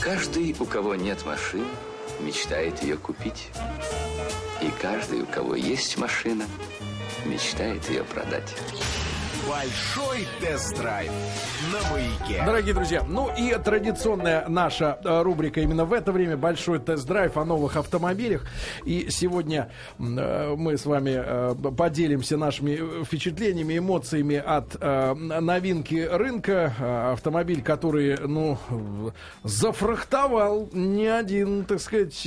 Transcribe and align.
Каждый, 0.00 0.56
у 0.58 0.64
кого 0.64 0.94
нет 0.94 1.26
машины, 1.26 1.66
мечтает 2.20 2.82
ее 2.82 2.96
купить. 2.96 3.48
И 4.62 4.70
каждый, 4.80 5.22
у 5.22 5.26
кого 5.26 5.54
есть 5.54 5.98
машина, 5.98 6.46
мечтает 7.26 7.86
ее 7.90 8.02
продать. 8.04 8.56
Большой 9.50 10.28
тест-драйв 10.40 11.10
на 11.72 11.90
маяке. 11.90 12.44
Дорогие 12.46 12.72
друзья, 12.72 13.02
ну 13.02 13.28
и 13.36 13.52
традиционная 13.58 14.46
наша 14.46 14.98
э, 15.02 15.22
рубрика 15.22 15.60
именно 15.60 15.84
в 15.84 15.92
это 15.92 16.12
время 16.12 16.36
большой 16.36 16.78
тест-драйв 16.78 17.36
о 17.36 17.44
новых 17.44 17.76
автомобилях. 17.76 18.46
И 18.84 19.08
сегодня 19.10 19.72
э, 19.98 20.54
мы 20.56 20.78
с 20.78 20.86
вами 20.86 21.14
э, 21.16 21.54
поделимся 21.76 22.36
нашими 22.36 23.02
впечатлениями, 23.02 23.78
эмоциями 23.78 24.36
от 24.36 24.76
э, 24.80 25.14
новинки 25.14 26.08
рынка. 26.08 26.72
Э, 26.78 27.12
автомобиль, 27.14 27.60
который, 27.60 28.18
ну, 28.20 28.56
зафрахтовал 29.42 30.68
не 30.72 31.08
один, 31.08 31.64
так 31.64 31.80
сказать, 31.80 32.24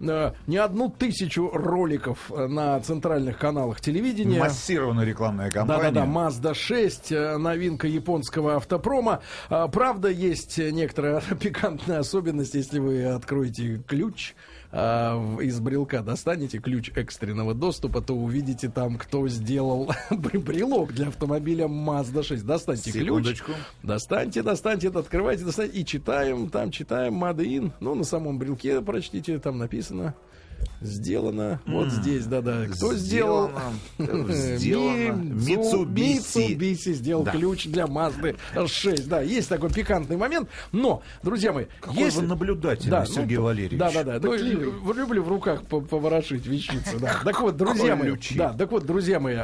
не 0.00 0.56
одну 0.58 0.90
тысячу 0.90 1.50
роликов 1.50 2.30
на 2.30 2.78
центральных 2.80 3.38
каналах 3.38 3.80
телевидения. 3.80 4.38
Массированная 4.38 5.06
рекламная 5.06 5.50
кампания. 5.50 5.90
Да-да-да, 5.90 6.06
Mazda 6.06 6.57
6, 6.58 7.12
э, 7.12 7.36
новинка 7.38 7.86
японского 7.86 8.56
автопрома. 8.56 9.20
А, 9.48 9.68
Правда, 9.68 10.08
есть 10.08 10.58
некоторая 10.58 11.20
пикантная 11.40 12.00
особенность, 12.00 12.54
если 12.54 12.78
вы 12.78 13.04
откроете 13.06 13.82
ключ 13.86 14.34
а, 14.70 15.16
из 15.40 15.58
брелка, 15.60 16.02
достанете 16.02 16.58
ключ 16.58 16.90
экстренного 16.94 17.54
доступа, 17.54 18.02
то 18.02 18.14
увидите 18.14 18.68
там, 18.68 18.98
кто 18.98 19.26
сделал 19.28 19.90
бр- 20.10 20.38
брелок 20.40 20.92
для 20.92 21.08
автомобиля 21.08 21.66
Mazda 21.66 22.22
6. 22.22 22.44
Достаньте 22.44 22.90
ключ. 22.92 23.04
Секундочку. 23.04 23.52
Достаньте, 23.82 24.42
достаньте, 24.42 24.88
это 24.88 24.98
открывайте, 24.98 25.44
достаньте. 25.44 25.78
И 25.80 25.84
читаем, 25.86 26.50
там 26.50 26.70
читаем 26.70 27.22
Made 27.22 27.36
in. 27.38 27.72
Ну, 27.80 27.94
на 27.94 28.04
самом 28.04 28.38
брелке 28.38 28.80
прочтите, 28.82 29.38
там 29.38 29.56
написано. 29.58 30.14
Сделано. 30.80 31.60
Вот 31.66 31.90
здесь, 31.90 32.24
да-да. 32.26 32.66
Кто 32.70 32.94
сделал? 32.94 33.50
Сделано. 33.98 35.24
Mitsubishi. 35.34 36.56
Mitsubishi 36.56 36.92
сделал 36.92 37.24
Да. 37.24 37.32
ключ 37.32 37.66
для 37.66 37.86
Mazda 37.86 38.36
6. 38.66 39.08
Да, 39.08 39.20
есть 39.20 39.48
такой 39.48 39.70
пикантный 39.70 40.16
момент. 40.16 40.48
Но, 40.70 41.02
друзья 41.22 41.52
мои, 41.52 41.64
Какой 41.80 42.04
если... 42.04 42.20
вы 42.20 42.26
наблюдательный, 42.28 42.90
Да, 42.90 43.04
Сергей 43.06 43.38
ну, 43.38 43.44
Валерьевич. 43.44 43.78
Да, 43.78 43.90
да, 43.90 44.04
да. 44.04 44.20
Ну, 44.22 44.34
лю- 44.36 44.94
люблю 44.94 45.22
в 45.24 45.28
руках 45.28 45.64
по- 45.64 45.80
поворошить 45.80 46.46
вещицы. 46.46 46.96
Да. 47.00 47.16
Так 47.24 47.40
вот, 47.40 47.56
друзья 47.56 47.96
мои, 47.96 48.14
да, 48.36 48.52
так 48.52 48.70
вот, 48.70 48.86
друзья 48.86 49.18
мои, 49.18 49.36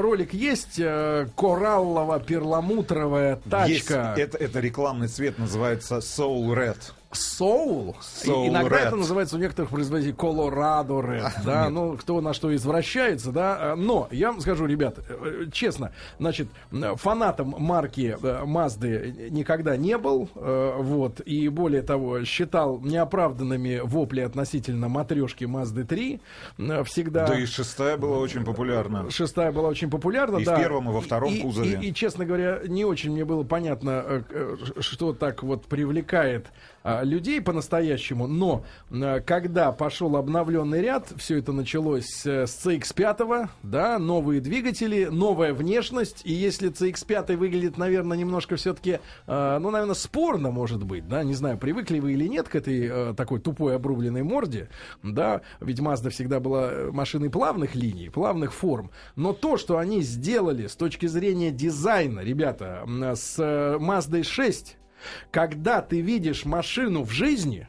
ролик 0.00 0.32
есть 0.32 0.78
э, 0.78 1.26
кораллово-перламутровая 1.36 3.40
Есть, 3.66 3.88
тачка 3.88 4.14
это, 4.16 4.38
это 4.38 4.60
рекламный 4.60 5.08
цвет 5.08 5.38
называется 5.38 5.96
Soul 5.98 6.46
Red. 6.54 6.78
Soul. 7.12 7.94
Soul 8.00 8.48
Иногда 8.48 8.76
Red. 8.76 8.86
это 8.88 8.96
называется 8.96 9.36
у 9.36 9.38
некоторых 9.38 9.70
производителей 9.70 10.14
Colorado 10.14 11.00
Red. 11.00 11.30
Да, 11.44 11.68
ну 11.70 11.96
кто 11.96 12.20
на 12.20 12.32
что 12.32 12.54
извращается, 12.54 13.32
да. 13.32 13.72
А, 13.72 13.76
Но 13.76 14.08
я 14.10 14.32
вам 14.32 14.40
скажу, 14.40 14.66
ребят, 14.66 14.98
э, 15.08 15.46
честно, 15.52 15.92
значит, 16.18 16.48
э, 16.72 16.94
фанатом 16.96 17.54
марки 17.58 18.16
э, 18.20 18.44
Mazda 18.44 19.30
никогда 19.30 19.76
не 19.76 19.98
был, 19.98 20.28
э, 20.34 20.74
вот, 20.78 21.20
и 21.20 21.48
более 21.48 21.82
того, 21.82 22.24
считал 22.24 22.80
неоправданными 22.80 23.80
вопли 23.84 24.20
относительно 24.20 24.88
матрешки 24.88 25.44
Mazda 25.44 25.84
3. 25.84 26.20
э, 26.58 26.84
Всегда. 26.84 27.26
Да 27.26 27.38
и 27.38 27.46
шестая 27.46 27.96
была 27.96 28.18
очень 28.18 28.44
популярна. 28.44 29.10
Шестая 29.10 29.52
была 29.52 29.68
очень 29.68 29.90
популярна, 29.90 30.38
И 30.38 30.42
в 30.42 30.46
да. 30.46 30.56
первом, 30.56 30.88
и 30.90 30.92
во 30.92 31.00
втором 31.00 31.32
И- 31.34 31.40
кузове. 31.40 31.78
И, 31.82 31.88
и, 31.90 31.94
честно 31.94 32.24
говоря, 32.24 32.60
не 32.66 32.84
очень 32.84 33.10
мне 33.12 33.24
было 33.24 33.42
понятно, 33.42 34.02
э, 34.04 34.22
э, 34.30 34.56
что 34.80 35.12
так 35.12 35.42
вот 35.42 35.66
привлекает 35.66 36.46
людей 36.84 37.40
по-настоящему. 37.40 38.26
Но 38.26 38.64
э, 38.90 39.20
когда 39.20 39.72
пошел 39.72 40.16
обновленный 40.16 40.80
ряд, 40.80 41.12
все 41.16 41.38
это 41.38 41.52
началось 41.52 42.26
э, 42.26 42.46
с 42.46 42.66
CX-5, 42.66 43.48
да, 43.62 43.98
новые 43.98 44.40
двигатели, 44.40 45.06
новая 45.06 45.54
внешность. 45.54 46.22
И 46.24 46.32
если 46.32 46.70
CX-5 46.70 47.36
выглядит, 47.36 47.78
наверное, 47.78 48.16
немножко 48.16 48.56
все-таки, 48.56 49.00
ну, 49.26 49.70
наверное, 49.70 49.94
спорно, 49.94 50.50
может 50.50 50.84
быть, 50.84 51.08
да, 51.08 51.22
не 51.22 51.34
знаю, 51.34 51.58
привыкли 51.58 52.00
вы 52.00 52.12
или 52.12 52.26
нет 52.26 52.48
к 52.48 52.56
этой 52.56 52.86
э, 52.86 53.14
такой 53.14 53.40
тупой 53.40 53.76
обрубленной 53.76 54.22
морде, 54.22 54.68
да, 55.02 55.42
ведь 55.60 55.80
Mazda 55.80 56.10
всегда 56.10 56.40
была 56.40 56.70
э, 56.70 56.90
машиной 56.90 57.30
плавных 57.30 57.74
линий, 57.74 58.08
плавных 58.08 58.52
форм. 58.52 58.90
Но 59.16 59.32
то, 59.32 59.56
что 59.56 59.78
они 59.78 60.02
сделали 60.02 60.66
с 60.66 60.76
точки 60.76 61.06
зрения 61.06 61.50
дизайна, 61.50 62.20
ребята, 62.20 62.84
с 63.14 63.36
э, 63.38 63.78
Mazda 63.78 64.22
6, 64.22 64.76
когда 65.30 65.80
ты 65.82 66.00
видишь 66.00 66.44
машину 66.44 67.02
в 67.04 67.10
жизни, 67.10 67.68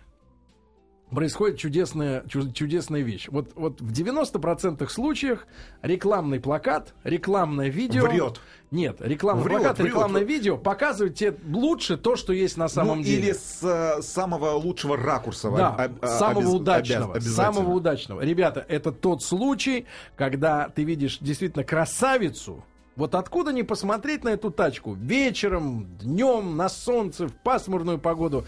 происходит 1.13 1.59
чудесная, 1.59 2.23
чу- 2.27 2.51
чудесная 2.51 3.01
вещь. 3.01 3.27
Вот, 3.29 3.51
вот 3.55 3.79
в 3.81 3.91
90% 3.91 4.87
случаях 4.89 5.47
рекламный 5.81 6.39
плакат, 6.39 6.93
рекламное 7.03 7.69
видео... 7.69 8.07
Врет. 8.07 8.41
Нет, 8.71 8.97
рекламный 8.99 9.43
Врет, 9.43 9.59
плакат, 9.59 9.77
врет. 9.77 9.87
рекламное 9.89 10.23
видео 10.23 10.57
показывает 10.57 11.15
тебе 11.15 11.37
лучше 11.47 11.95
то, 11.97 12.15
что 12.15 12.33
есть 12.33 12.57
на 12.57 12.67
самом 12.67 12.97
ну, 12.99 13.03
деле. 13.03 13.21
или 13.27 13.31
с 13.33 13.59
э, 13.61 14.01
самого 14.01 14.51
лучшего 14.55 14.97
ракурса. 14.97 15.51
Да, 15.51 15.75
а- 16.01 16.07
самого 16.07 16.41
обяз- 16.41 16.55
удачного. 16.55 17.13
обяз- 17.15 17.35
самого 17.35 17.71
удачного. 17.71 18.21
Ребята, 18.21 18.65
это 18.67 18.91
тот 18.91 19.21
случай, 19.21 19.85
когда 20.15 20.69
ты 20.69 20.83
видишь 20.83 21.19
действительно 21.19 21.63
красавицу. 21.63 22.63
Вот 22.95 23.15
откуда 23.15 23.51
не 23.51 23.63
посмотреть 23.63 24.23
на 24.23 24.29
эту 24.29 24.51
тачку? 24.51 24.93
Вечером, 24.93 25.87
днем, 25.99 26.55
на 26.55 26.69
солнце, 26.69 27.27
в 27.27 27.33
пасмурную 27.33 27.97
погоду. 27.97 28.45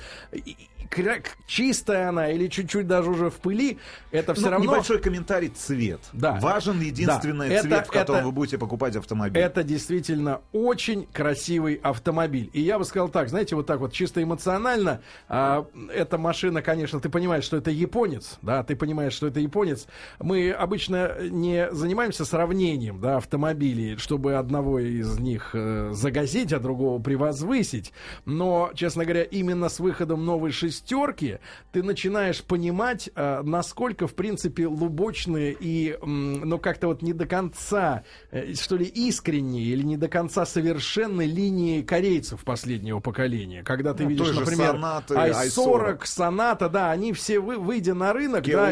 Чистая 1.48 2.10
она 2.10 2.30
или 2.30 2.48
чуть-чуть 2.48 2.88
даже 2.88 3.10
уже 3.10 3.30
в 3.30 3.36
пыли, 3.36 3.78
это 4.12 4.34
все 4.34 4.46
Ну, 4.46 4.52
равно... 4.52 4.72
Небольшой 4.72 5.00
комментарий 5.00 5.50
цвет. 5.50 6.00
Да. 6.14 6.40
Важен 6.42 6.80
единственный 6.80 7.50
Да. 7.50 7.62
цвет, 7.62 7.74
Это- 7.74 7.88
в 7.88 7.92
котором 7.92 8.18
это- 8.20 8.26
вы 8.28 8.32
будете 8.32 8.58
покупать 8.58 8.96
автомобиль. 8.96 9.42
Это 9.42 9.64
действительно 9.64 10.42
очень 10.52 11.08
красивый 11.14 11.76
автомобиль. 11.76 12.50
И 12.54 12.62
я 12.62 12.78
бы 12.80 12.86
сказал 12.86 13.10
так, 13.10 13.30
знаете, 13.30 13.56
вот 13.56 13.66
так 13.66 13.80
вот 13.80 13.94
чисто 13.94 14.22
эмоционально, 14.22 15.02
а, 15.28 15.66
эта 15.94 16.18
машина, 16.18 16.62
конечно, 16.62 17.00
ты 17.00 17.10
понимаешь, 17.10 17.44
что 17.44 17.58
это 17.58 17.72
японец, 17.72 18.38
да, 18.42 18.64
ты 18.64 18.76
понимаешь, 18.76 19.14
что 19.14 19.28
это 19.28 19.40
японец. 19.40 19.88
Мы 20.20 20.52
обычно 20.52 21.16
не 21.30 21.70
занимаемся 21.72 22.26
сравнением, 22.26 23.00
да, 23.00 23.18
автомобилей, 23.18 23.98
чтобы 23.98 24.36
одного 24.36 24.80
из 24.80 25.20
них 25.20 25.52
э, 25.54 25.92
загасить, 25.94 26.54
а 26.54 26.60
другого 26.60 27.02
превозвысить. 27.02 27.94
Но, 28.26 28.72
честно 28.74 29.04
говоря, 29.04 29.24
именно 29.24 29.70
с 29.70 29.80
выходом 29.80 30.26
новой 30.26 30.52
шестерки 30.76 31.40
ты 31.72 31.84
начинаешь 31.84 32.44
понимать, 32.44 33.10
э, 33.16 33.42
насколько, 33.44 34.08
в 34.08 34.14
принципе, 34.14 34.68
лубочные 34.68 35.56
и, 35.60 35.98
ну, 36.02 36.60
как-то 36.60 36.88
вот 36.88 37.02
не 37.02 37.14
до 37.14 37.26
конца, 37.26 38.04
э, 38.32 38.54
что 38.54 38.76
ли, 38.78 38.86
искренние 38.86 39.66
или 39.66 39.84
не 39.84 39.98
до 39.98 40.08
конца 40.08 40.46
совершенной 40.46 41.26
линии 41.26 41.82
корейцев 41.82 42.44
последнего 42.44 43.00
поколения. 43.00 43.64
Когда 43.64 43.94
ты 43.94 44.04
Ну, 44.04 44.10
видишь, 44.10 44.36
например, 44.36 44.72
Сонаты, 44.72 45.14
i40, 45.16 45.48
i40, 45.48 46.06
Соната, 46.06 46.70
да, 46.70 46.92
они 46.92 47.14
все, 47.14 47.40
вы- 47.40 47.58
выйдя 47.58 47.94
на 47.94 48.14
рынок, 48.14 48.44
да, 48.46 48.72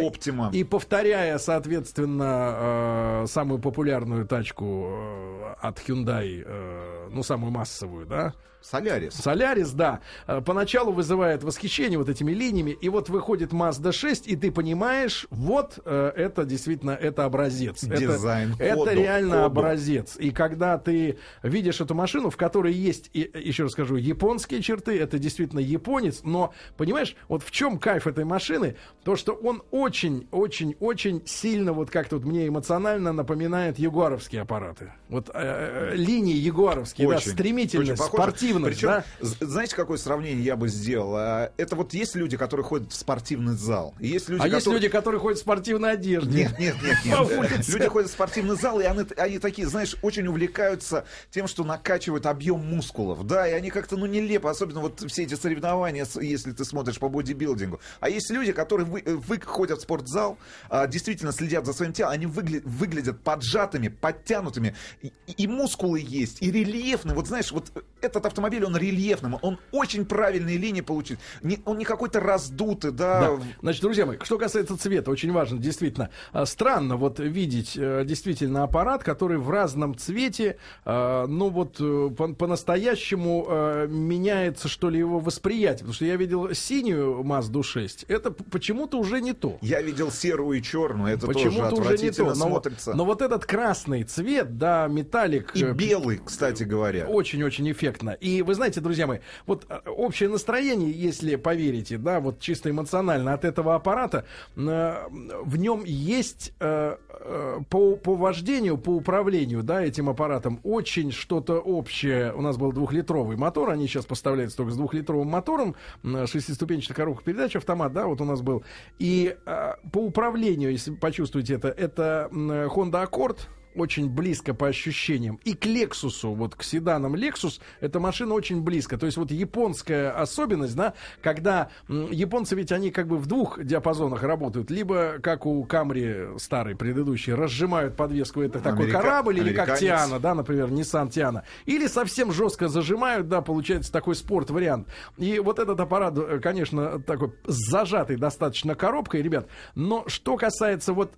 и 0.53 0.63
повторяя, 0.63 1.37
соответственно, 1.37 3.23
э, 3.23 3.25
самую 3.27 3.59
популярную 3.59 4.25
тачку 4.27 4.85
э, 4.87 5.53
от 5.61 5.79
Hyundai, 5.79 6.43
э, 6.45 7.09
ну, 7.11 7.23
самую 7.23 7.51
массовую, 7.51 8.05
да, 8.05 8.33
Солярис. 8.63 9.13
Солярис, 9.15 9.71
да, 9.71 9.99
э, 10.25 10.41
поначалу 10.41 10.93
вызывает 10.93 11.43
восхищение 11.43 11.99
вот 11.99 12.07
этими 12.09 12.31
линиями, 12.31 12.71
и 12.71 12.87
вот 12.89 13.09
выходит 13.09 13.51
Mazda 13.51 13.91
6, 13.91 14.27
и 14.27 14.35
ты 14.37 14.51
понимаешь, 14.51 15.27
вот 15.29 15.79
э, 15.85 16.11
это 16.15 16.45
действительно 16.45 16.91
это 16.91 17.25
образец. 17.25 17.83
Это- 17.83 17.97
Дизайн, 17.97 18.55
Это, 18.59 18.75
коду, 18.75 18.91
реально 18.91 19.43
коду. 19.43 19.45
образец. 19.59 20.15
И 20.17 20.31
когда 20.31 20.77
ты 20.77 21.17
видишь 21.43 21.81
эту 21.81 21.93
машину, 21.93 22.29
в 22.29 22.37
которой 22.37 22.73
есть, 22.73 23.09
и, 23.13 23.29
еще 23.35 23.63
раз 23.63 23.73
скажу, 23.73 23.97
японские 23.97 24.61
черты, 24.61 24.97
это 24.97 25.19
действительно 25.19 25.59
японец, 25.59 26.21
но 26.23 26.53
понимаешь, 26.77 27.15
вот 27.27 27.43
в 27.43 27.51
чем 27.51 27.77
кайф 27.77 28.07
этой 28.07 28.23
машины, 28.23 28.77
то 29.03 29.15
что 29.17 29.33
он 29.33 29.61
очень, 29.71 30.27
очень, 30.31 30.75
очень 30.79 31.21
сильно 31.25 31.73
вот 31.73 31.89
как-то 31.89 32.15
вот 32.15 32.25
мне 32.25 32.47
эмоционально 32.47 33.11
напоминает 33.11 33.77
ягуаровские 33.77 34.41
аппараты. 34.41 34.93
Вот 35.09 35.29
э, 35.33 35.91
э, 35.91 35.95
линии 35.95 36.35
ягуаровские, 36.35 37.09
да, 37.09 37.17
Очень, 37.17 37.31
стремительность, 37.31 37.91
очень 37.91 37.97
похоже. 38.01 38.23
спортивность, 38.23 38.52
Причем, 38.61 38.87
да. 38.87 39.03
знаете, 39.39 39.75
какое 39.75 39.97
сравнение 39.97 40.43
я 40.43 40.55
бы 40.55 40.67
сделал? 40.67 41.15
А, 41.15 41.51
Это 41.57 41.75
вот 41.75 41.93
есть 41.93 42.15
люди, 42.15 42.37
которые 42.37 42.63
ходят 42.65 42.91
в 42.91 42.95
спортивный 42.95 43.53
зал. 43.55 43.95
И 43.99 44.07
есть 44.07 44.29
люди, 44.29 44.41
А 44.41 44.47
есть 44.47 44.59
которые... 44.59 44.81
люди, 44.81 44.89
которые 44.91 45.19
ходят 45.21 45.39
в 45.39 45.41
спортивной 45.41 45.93
одежде. 45.93 46.29
Нет, 46.43 46.59
нет, 46.59 46.75
нет, 46.83 46.97
нет. 47.05 47.67
Люди 47.67 47.87
ходят 47.87 48.09
в 48.09 48.13
спортивный 48.13 48.55
зал, 48.55 48.79
и 48.79 48.83
они, 48.83 49.05
они 49.17 49.39
такие, 49.39 49.67
знаешь, 49.67 49.95
очень 50.01 50.27
увлекаются 50.27 51.05
тем, 51.31 51.47
что 51.47 51.63
накачивают 51.63 52.25
объем 52.25 52.59
мускулов. 52.59 53.25
Да, 53.25 53.47
и 53.47 53.53
они 53.53 53.69
как-то, 53.69 53.97
ну, 53.97 54.05
нелепо, 54.05 54.49
особенно 54.49 54.81
вот 54.81 55.01
все 55.09 55.23
эти 55.23 55.35
соревнования, 55.35 56.05
если 56.21 56.51
ты 56.51 56.65
смотришь 56.65 56.99
по 56.99 57.09
бодибилдингу. 57.09 57.79
А 57.99 58.09
есть 58.09 58.29
люди, 58.29 58.51
которые 58.51 58.85
вы, 58.85 59.01
вы- 59.05 59.39
ходят 59.39 59.79
в 59.79 59.81
спортзал, 59.83 60.37
а, 60.69 60.87
действительно 60.87 61.31
следят 61.31 61.65
за 61.65 61.73
своим 61.73 61.93
телом, 61.93 62.11
они 62.11 62.25
выгля- 62.25 62.61
выглядят 62.65 63.21
поджатыми, 63.21 63.87
подтянутыми, 63.87 64.75
и, 65.01 65.11
и 65.27 65.47
мускулы 65.47 66.03
есть, 66.05 66.41
и 66.41 66.51
рельефные. 66.51 67.15
Вот 67.15 67.27
знаешь, 67.27 67.51
вот 67.51 67.71
этот 68.01 68.25
автомобиль 68.25 68.42
автомобиль, 68.43 68.65
он 68.65 68.75
рельефным, 68.77 69.37
он 69.41 69.57
очень 69.71 70.05
правильные 70.05 70.57
линии 70.57 70.81
получит. 70.81 71.19
Не, 71.41 71.59
он 71.65 71.77
не 71.77 71.85
какой-то 71.85 72.19
раздутый, 72.19 72.91
да. 72.91 73.21
Да. 73.37 73.43
Значит, 73.61 73.81
друзья 73.81 74.05
мои, 74.05 74.17
что 74.23 74.37
касается 74.37 74.77
цвета, 74.77 75.11
очень 75.11 75.31
важно, 75.31 75.59
действительно. 75.59 76.09
А, 76.31 76.45
Странно 76.45 76.97
вот 76.97 77.19
видеть 77.19 77.73
э, 77.77 78.03
действительно 78.05 78.63
аппарат, 78.63 79.03
который 79.03 79.37
в 79.37 79.49
разном 79.49 79.95
цвете, 79.97 80.57
ну 80.85 81.49
вот 81.49 81.77
э, 81.79 82.09
по- 82.15 82.33
по-настоящему 82.33 83.45
э, 83.49 83.87
меняется, 83.89 84.67
что 84.67 84.89
ли, 84.89 84.99
его 84.99 85.19
восприятие. 85.19 85.79
Потому 85.79 85.93
что 85.93 86.05
я 86.05 86.15
видел 86.15 86.53
синюю 86.53 87.23
Мазду 87.23 87.63
6, 87.63 88.05
это 88.07 88.31
почему-то 88.31 88.99
уже 88.99 89.21
не 89.21 89.33
то. 89.33 89.57
Я 89.61 89.81
видел 89.81 90.11
серую 90.11 90.59
и 90.59 90.61
черную, 90.61 91.13
это 91.13 91.27
тоже 91.27 91.49
Почему-то 91.49 91.75
уже 91.75 91.97
не 91.97 92.11
то. 92.11 92.23
Но, 92.23 92.29
вот- 92.29 92.37
смотрится. 92.37 92.93
но 92.93 93.05
вот 93.05 93.21
этот 93.21 93.45
красный 93.45 94.03
цвет, 94.03 94.57
да, 94.57 94.87
металлик. 94.87 95.55
И 95.55 95.63
белый, 95.65 96.19
кстати 96.23 96.63
говоря. 96.63 97.05
Очень-очень 97.07 97.71
эффектно. 97.71 98.11
И 98.11 98.32
вы 98.41 98.55
знаете, 98.55 98.81
друзья 98.81 99.07
мои, 99.07 99.19
вот 99.45 99.65
э, 99.69 99.79
общее 99.89 100.29
настроение, 100.29 100.91
если 100.91 101.35
поверите, 101.35 101.97
да, 101.97 102.19
вот 102.19 102.39
чисто 102.39 102.69
эмоционально 102.69 103.33
от 103.33 103.45
этого 103.45 103.75
аппарата, 103.75 104.25
э, 104.55 104.95
в 105.43 105.57
нем 105.57 105.83
есть 105.85 106.53
э, 106.59 106.97
э, 107.09 107.59
по, 107.69 107.95
по 107.95 108.15
вождению, 108.15 108.77
по 108.77 108.91
управлению, 108.91 109.63
да, 109.63 109.83
этим 109.83 110.09
аппаратом 110.09 110.59
очень 110.63 111.11
что-то 111.11 111.59
общее. 111.59 112.33
У 112.33 112.41
нас 112.41 112.57
был 112.57 112.71
двухлитровый 112.71 113.37
мотор, 113.37 113.69
они 113.69 113.87
сейчас 113.87 114.05
поставляются 114.05 114.57
только 114.57 114.71
с 114.73 114.77
двухлитровым 114.77 115.27
мотором, 115.27 115.75
м, 116.03 116.27
шестиступенчатая 116.27 116.95
коробка 116.95 117.23
передач, 117.23 117.55
автомат, 117.55 117.93
да, 117.93 118.07
вот 118.07 118.21
у 118.21 118.25
нас 118.25 118.41
был. 118.41 118.63
И 118.99 119.35
э, 119.45 119.73
по 119.91 119.99
управлению, 119.99 120.71
если 120.71 120.91
почувствуете 120.95 121.55
это, 121.55 121.69
это 121.69 122.29
Honda 122.31 123.07
Accord, 123.09 123.37
очень 123.75 124.09
близко 124.09 124.53
по 124.53 124.67
ощущениям. 124.67 125.39
И 125.43 125.53
к 125.53 125.65
Лексусу, 125.65 126.33
вот 126.33 126.55
к 126.55 126.63
седанам 126.63 127.15
Lexus, 127.15 127.59
эта 127.79 127.99
машина 127.99 128.33
очень 128.33 128.61
близко. 128.61 128.97
То 128.97 129.05
есть 129.05 129.17
вот 129.17 129.31
японская 129.31 130.11
особенность, 130.11 130.75
да, 130.75 130.93
когда 131.21 131.69
японцы 131.87 132.55
ведь 132.55 132.71
они 132.71 132.91
как 132.91 133.07
бы 133.07 133.17
в 133.17 133.27
двух 133.27 133.63
диапазонах 133.63 134.23
работают. 134.23 134.69
Либо, 134.71 135.19
как 135.21 135.45
у 135.45 135.63
Камри 135.63 136.37
старый, 136.37 136.75
предыдущий, 136.75 137.33
разжимают 137.33 137.95
подвеску, 137.95 138.41
это 138.41 138.59
такой 138.59 138.85
Америка- 138.85 139.01
корабль, 139.01 139.39
или 139.39 139.53
как 139.53 139.69
американец. 139.69 139.79
Тиана, 139.79 140.19
да, 140.19 140.35
например, 140.35 140.67
Nissan 140.69 141.09
Тиана. 141.09 141.43
Или 141.65 141.87
совсем 141.87 142.31
жестко 142.31 142.67
зажимают, 142.67 143.27
да, 143.27 143.41
получается 143.41 143.91
такой 143.91 144.15
спорт-вариант. 144.15 144.87
И 145.17 145.39
вот 145.39 145.59
этот 145.59 145.79
аппарат, 145.79 146.17
э, 146.17 146.39
конечно, 146.39 146.99
такой 147.01 147.33
с 147.45 147.71
зажатой 147.71 148.17
достаточно 148.17 148.75
коробкой, 148.75 149.21
ребят. 149.21 149.47
Но 149.75 150.03
что 150.07 150.37
касается 150.37 150.93
вот 150.93 151.13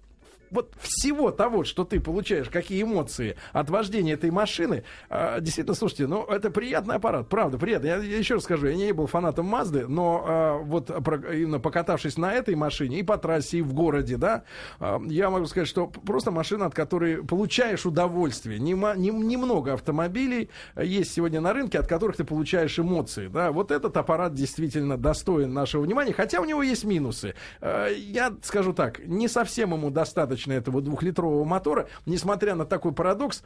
вот 0.56 0.74
всего 0.80 1.30
того, 1.31 1.63
что 1.63 1.84
ты 1.84 2.00
получаешь, 2.00 2.50
какие 2.50 2.81
эмоции 2.81 3.36
от 3.54 3.69
вождения 3.69 4.13
этой 4.13 4.31
машины, 4.31 4.84
а, 5.10 5.40
действительно, 5.40 5.75
слушайте, 5.75 6.07
ну, 6.07 6.24
это 6.25 6.50
приятный 6.50 6.96
аппарат, 6.96 7.30
правда, 7.30 7.57
приятно. 7.57 7.88
Я, 7.88 7.98
я 7.98 8.18
еще 8.18 8.36
раз 8.36 8.44
скажу, 8.44 8.68
я 8.68 8.75
не 8.75 8.92
был 8.94 9.06
фанатом 9.07 9.46
Мазды, 9.46 9.88
но 9.88 10.24
а, 10.25 10.57
вот 10.57 10.88
про- 11.04 11.34
именно 11.36 11.60
покатавшись 11.60 12.18
на 12.18 12.34
этой 12.34 12.56
машине 12.56 13.00
и 13.00 13.04
по 13.04 13.18
трассе, 13.18 13.60
и 13.60 13.62
в 13.62 13.74
городе, 13.74 14.18
да, 14.18 14.44
а, 14.80 15.00
я 15.07 15.30
могу 15.30 15.46
сказать, 15.46 15.68
что 15.68 15.88
просто 15.88 16.31
машина, 16.31 16.66
от 16.66 16.74
которой 16.74 17.24
получаешь 17.24 17.86
удовольствие. 17.86 18.58
Нема- 18.60 18.96
нем- 18.98 19.28
Немного 19.28 19.74
автомобилей 19.74 20.50
есть 20.78 21.13
сегодня 21.13 21.42
на 21.42 21.51
рынке, 21.54 21.78
от 21.80 21.88
которых 21.88 22.16
ты 22.16 22.24
получаешь 22.24 22.80
эмоции, 22.80 23.28
да. 23.28 23.51
Вот 23.51 23.72
этот 23.72 23.98
аппарат 23.98 24.34
действительно 24.34 24.98
достоин 24.98 25.54
нашего 25.54 25.81
внимания, 25.81 26.13
хотя 26.13 26.40
у 26.40 26.46
него 26.46 26.63
есть 26.63 26.84
минусы. 26.86 27.36
Э, 27.62 27.90
Я 27.98 28.34
скажу 28.44 28.72
так, 28.74 29.06
не 29.06 29.28
совсем 29.28 29.74
ему 29.74 29.90
достаточно 29.90 30.45
этого 30.54 30.82
двухлитрового 30.82 31.44
мотора, 31.44 31.88
несмотря 32.06 32.56
на 32.56 32.66
такой 32.66 32.94
парадокс, 32.94 33.44